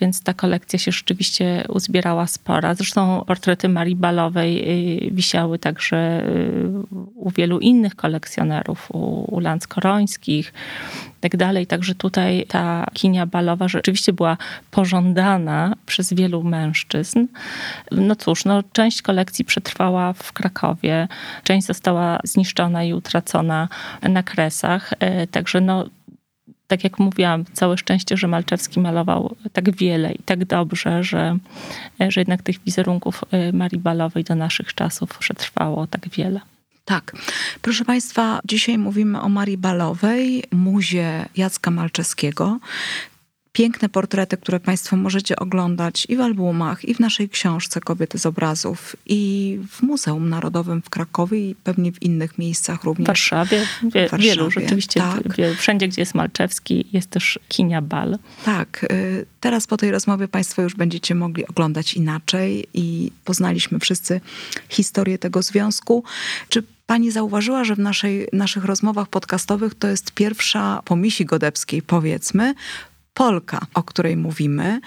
Więc 0.00 0.22
ta 0.22 0.34
kolekcja 0.34 0.67
się 0.76 0.92
rzeczywiście 0.92 1.64
uzbierała 1.68 2.26
spora. 2.26 2.74
Zresztą 2.74 3.24
portrety 3.26 3.68
Marii 3.68 3.96
Balowej 3.96 4.52
y, 5.06 5.10
wisiały 5.10 5.58
także 5.58 6.26
y, 6.28 6.68
u 7.14 7.30
wielu 7.30 7.58
innych 7.58 7.96
kolekcjonerów, 7.96 8.90
u, 8.90 9.34
u 9.36 9.40
Lanckorońskich 9.40 10.52
i 11.18 11.20
tak 11.20 11.36
dalej. 11.36 11.66
Także 11.66 11.94
tutaj 11.94 12.46
ta 12.48 12.86
kinia 12.92 13.26
balowa 13.26 13.68
rzeczywiście 13.68 14.12
była 14.12 14.36
pożądana 14.70 15.74
przez 15.86 16.12
wielu 16.12 16.42
mężczyzn. 16.42 17.26
No 17.92 18.16
cóż, 18.16 18.44
no, 18.44 18.62
część 18.72 19.02
kolekcji 19.02 19.44
przetrwała 19.44 20.12
w 20.12 20.32
Krakowie, 20.32 21.08
część 21.44 21.66
została 21.66 22.18
zniszczona 22.24 22.84
i 22.84 22.92
utracona 22.92 23.68
na 24.02 24.22
kresach. 24.22 24.92
E, 25.00 25.26
Także 25.26 25.60
no, 25.60 25.84
tak 26.68 26.84
jak 26.84 26.98
mówiłam, 26.98 27.44
całe 27.52 27.78
szczęście, 27.78 28.16
że 28.16 28.28
Malczewski 28.28 28.80
malował 28.80 29.36
tak 29.52 29.76
wiele 29.76 30.12
i 30.12 30.22
tak 30.22 30.44
dobrze, 30.44 31.02
że, 31.02 31.36
że 32.08 32.20
jednak 32.20 32.42
tych 32.42 32.64
wizerunków 32.64 33.24
e, 33.30 33.52
Marii 33.52 33.78
Balowej 33.78 34.24
do 34.24 34.34
naszych 34.34 34.74
czasów 34.74 35.18
przetrwało 35.18 35.86
tak 35.86 36.08
wiele. 36.08 36.40
Tak. 36.84 37.12
Proszę 37.62 37.84
Państwa, 37.84 38.40
dzisiaj 38.44 38.78
mówimy 38.78 39.20
o 39.20 39.28
Marii 39.28 39.58
Balowej, 39.58 40.44
muzie 40.52 41.26
Jacka 41.36 41.70
Malczewskiego. 41.70 42.58
Piękne 43.58 43.88
portrety, 43.88 44.36
które 44.36 44.60
Państwo 44.60 44.96
możecie 44.96 45.36
oglądać 45.36 46.06
i 46.08 46.16
w 46.16 46.20
albumach, 46.20 46.84
i 46.84 46.94
w 46.94 47.00
naszej 47.00 47.28
książce 47.28 47.80
Kobiety 47.80 48.18
z 48.18 48.26
obrazów, 48.26 48.96
i 49.06 49.58
w 49.70 49.82
Muzeum 49.82 50.28
Narodowym 50.28 50.82
w 50.82 50.90
Krakowie, 50.90 51.50
i 51.50 51.54
pewnie 51.54 51.92
w 51.92 52.02
innych 52.02 52.38
miejscach 52.38 52.80
W 52.80 52.84
również. 52.84 53.06
Warszawie, 53.06 53.66
wie, 53.82 53.88
W 53.88 54.10
Warszawie, 54.10 54.22
wielu 54.22 54.50
rzeczywiście, 54.50 55.00
tak. 55.00 55.36
wie, 55.36 55.54
wszędzie 55.54 55.88
gdzie 55.88 56.02
jest 56.02 56.14
Malczewski 56.14 56.84
jest 56.92 57.10
też 57.10 57.38
kinia 57.48 57.82
bal. 57.82 58.18
Tak, 58.44 58.86
y, 58.92 59.26
teraz 59.40 59.66
po 59.66 59.76
tej 59.76 59.90
rozmowie 59.90 60.28
Państwo 60.28 60.62
już 60.62 60.74
będziecie 60.74 61.14
mogli 61.14 61.46
oglądać 61.46 61.94
inaczej 61.94 62.66
i 62.74 63.12
poznaliśmy 63.24 63.78
wszyscy 63.78 64.20
historię 64.68 65.18
tego 65.18 65.42
związku. 65.42 66.04
Czy 66.48 66.62
Pani 66.86 67.10
zauważyła, 67.10 67.64
że 67.64 67.74
w 67.74 67.78
naszej, 67.78 68.28
naszych 68.32 68.64
rozmowach 68.64 69.08
podcastowych 69.08 69.74
to 69.74 69.88
jest 69.88 70.12
pierwsza 70.12 70.82
po 70.84 70.96
Misi 70.96 71.24
Godebskiej, 71.24 71.82
powiedzmy, 71.82 72.54
Polka, 73.18 73.66
o 73.74 73.82
której 73.82 74.16
mówimy 74.16 74.80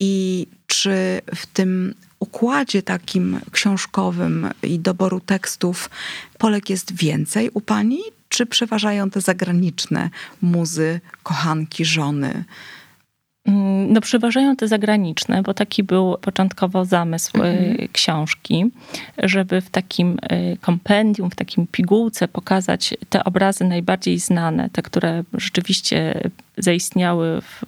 i 0.00 0.46
czy 0.66 1.20
w 1.34 1.46
tym 1.46 1.94
układzie 2.20 2.82
takim 2.82 3.40
książkowym 3.52 4.50
i 4.62 4.78
doboru 4.78 5.20
tekstów 5.20 5.90
Polek 6.38 6.70
jest 6.70 6.96
więcej 6.96 7.50
u 7.50 7.60
Pani, 7.60 7.98
czy 8.28 8.46
przeważają 8.46 9.10
te 9.10 9.20
zagraniczne 9.20 10.10
muzy, 10.42 11.00
kochanki, 11.22 11.84
żony? 11.84 12.44
Mm, 13.48 13.92
no, 13.92 14.00
przeważają 14.00 14.56
te 14.56 14.68
zagraniczne, 14.68 15.42
bo 15.42 15.54
taki 15.54 15.82
był 15.82 16.16
początkowo 16.20 16.84
zamysł 16.84 17.42
e, 17.42 17.58
mhm. 17.58 17.88
książki, 17.92 18.70
żeby 19.22 19.60
w 19.60 19.70
takim 19.70 20.18
e, 20.22 20.56
kompendium, 20.56 21.30
w 21.30 21.34
takim 21.34 21.66
pigułce 21.66 22.28
pokazać 22.28 22.94
te 23.08 23.24
obrazy 23.24 23.64
najbardziej 23.64 24.18
znane, 24.18 24.70
te, 24.70 24.82
które 24.82 25.24
rzeczywiście 25.34 26.20
zaistniały 26.58 27.40
w, 27.40 27.64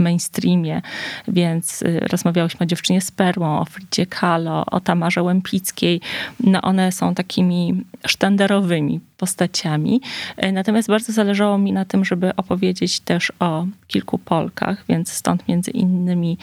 mainstreamie, 0.00 0.82
więc 1.28 1.82
y, 1.82 2.00
rozmawiałyśmy 2.00 2.64
o 2.64 2.66
dziewczynie 2.66 3.00
z 3.00 3.10
perłą, 3.10 3.60
o 3.60 3.64
Fridzie 3.64 4.06
Kahlo, 4.06 4.66
o 4.66 4.80
Tamarze 4.80 5.22
Łępickiej. 5.22 6.00
No 6.40 6.62
one 6.62 6.92
są 6.92 7.14
takimi 7.14 7.84
sztandarowymi 8.06 9.00
postaciami. 9.20 10.00
Y, 10.44 10.52
natomiast 10.52 10.88
bardzo 10.88 11.12
zależało 11.12 11.58
mi 11.58 11.72
na 11.72 11.84
tym, 11.84 12.04
żeby 12.04 12.36
opowiedzieć 12.36 13.00
też 13.00 13.32
o 13.38 13.66
kilku 13.86 14.18
Polkach, 14.18 14.84
więc 14.88 15.12
stąd 15.12 15.48
między 15.48 15.70
innymi 15.70 16.38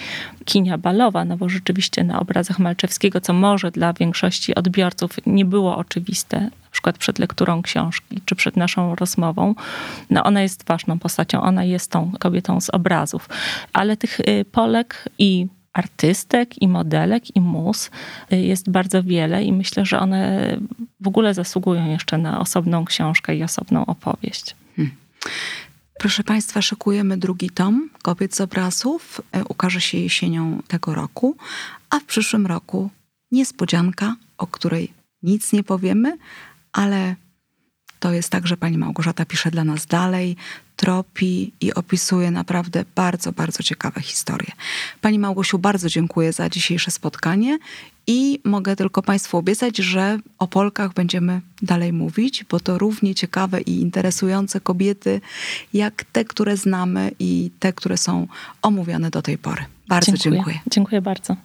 Kinia 0.46 0.78
Balowa, 0.78 1.26
no 1.26 1.38
bo 1.38 1.50
rzeczywiście 1.50 2.04
na 2.04 2.20
obrazach 2.20 2.60
Malczewskiego, 2.60 3.22
co 3.22 3.34
może 3.34 3.72
dla 3.72 3.94
większości 3.94 4.56
odbiorców 4.56 5.12
nie 5.26 5.46
było 5.46 5.78
oczywiste, 5.78 6.50
przykład 6.78 6.98
przed 6.98 7.20
lekturą 7.20 7.62
książki, 7.62 8.22
czy 8.26 8.36
przed 8.36 8.58
naszą 8.58 8.96
rozmową, 8.96 9.56
no 10.10 10.24
ona 10.24 10.42
jest 10.42 10.66
ważną 10.68 11.00
postacią, 11.00 11.42
ona 11.42 11.64
jest 11.64 11.92
tą 11.92 12.12
kobietą 12.20 12.62
z 12.62 12.70
obrazów. 12.70 13.30
Ale 13.74 13.98
tych 13.98 14.20
y, 14.20 14.46
Polek 14.52 15.10
i 15.20 15.48
artystek, 15.78 16.62
i 16.62 16.68
modelek, 16.68 17.36
i 17.36 17.42
mus 17.42 17.92
y, 18.34 18.38
jest 18.38 18.70
bardzo 18.70 19.04
wiele 19.04 19.44
i 19.44 19.54
myślę, 19.54 19.86
że 19.86 20.00
one 20.00 20.58
w 21.00 21.08
ogóle 21.08 21.34
zasługują 21.34 21.90
jeszcze 21.90 22.18
na 22.18 22.40
osobną 22.40 22.86
książkę 22.86 23.36
i 23.36 23.44
osobną 23.44 23.86
opowieść. 23.86 24.56
Hmm. 24.76 24.96
Proszę 26.00 26.24
Państwa, 26.24 26.62
szykujemy 26.62 27.18
drugi 27.18 27.50
tom 27.50 27.90
Kobiet 28.02 28.36
z 28.36 28.42
obrazów. 28.42 29.22
Y, 29.38 29.46
ukaże 29.50 29.82
się 29.82 29.98
jesienią 29.98 30.62
tego 30.68 30.96
roku, 30.96 31.36
a 31.90 32.00
w 32.00 32.04
przyszłym 32.04 32.48
roku 32.48 32.90
niespodzianka, 33.32 34.16
o 34.38 34.48
której 34.48 34.94
nic 35.24 35.54
nie 35.54 35.64
powiemy, 35.64 36.18
ale 36.74 37.16
to 38.00 38.14
jest 38.14 38.30
tak, 38.30 38.48
że 38.48 38.58
pani 38.58 38.78
Małgorzata 38.78 39.26
pisze 39.26 39.52
dla 39.52 39.64
nas 39.64 39.86
dalej, 39.86 40.36
tropi 40.76 41.52
i 41.62 41.74
opisuje 41.74 42.32
naprawdę 42.32 42.86
bardzo, 42.96 43.32
bardzo 43.32 43.64
ciekawe 43.64 44.02
historie. 44.02 44.52
Pani 45.02 45.20
Małgosiu, 45.20 45.60
bardzo 45.60 45.90
dziękuję 45.90 46.34
za 46.34 46.50
dzisiejsze 46.50 46.92
spotkanie 46.92 47.58
i 48.08 48.40
mogę 48.44 48.76
tylko 48.76 49.02
Państwu 49.02 49.38
obiecać, 49.38 49.78
że 49.78 50.20
o 50.40 50.48
Polkach 50.48 50.94
będziemy 50.94 51.42
dalej 51.62 51.94
mówić, 51.94 52.44
bo 52.44 52.60
to 52.60 52.78
równie 52.78 53.16
ciekawe 53.16 53.62
i 53.62 53.82
interesujące 53.82 54.60
kobiety, 54.60 55.22
jak 55.74 56.04
te, 56.04 56.26
które 56.26 56.58
znamy 56.58 57.12
i 57.20 57.52
te, 57.60 57.74
które 57.74 57.98
są 57.98 58.28
omówione 58.62 59.10
do 59.10 59.22
tej 59.22 59.38
pory. 59.38 59.66
Bardzo 59.88 60.12
dziękuję. 60.12 60.34
Dziękuję, 60.34 60.60
dziękuję 60.72 61.02
bardzo. 61.02 61.36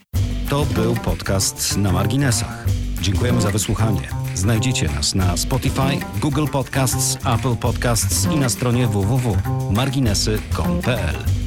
To 0.49 0.65
był 0.65 0.95
podcast 0.95 1.77
na 1.77 1.93
marginesach. 1.93 2.65
Dziękujemy 3.03 3.41
za 3.41 3.51
wysłuchanie. 3.51 4.09
Znajdziecie 4.35 4.89
nas 4.89 5.15
na 5.15 5.37
Spotify, 5.37 5.99
Google 6.21 6.47
Podcasts, 6.47 7.19
Apple 7.27 7.57
Podcasts 7.57 8.29
i 8.35 8.37
na 8.37 8.49
stronie 8.49 8.87
www.marginesy.pl. 8.87 11.42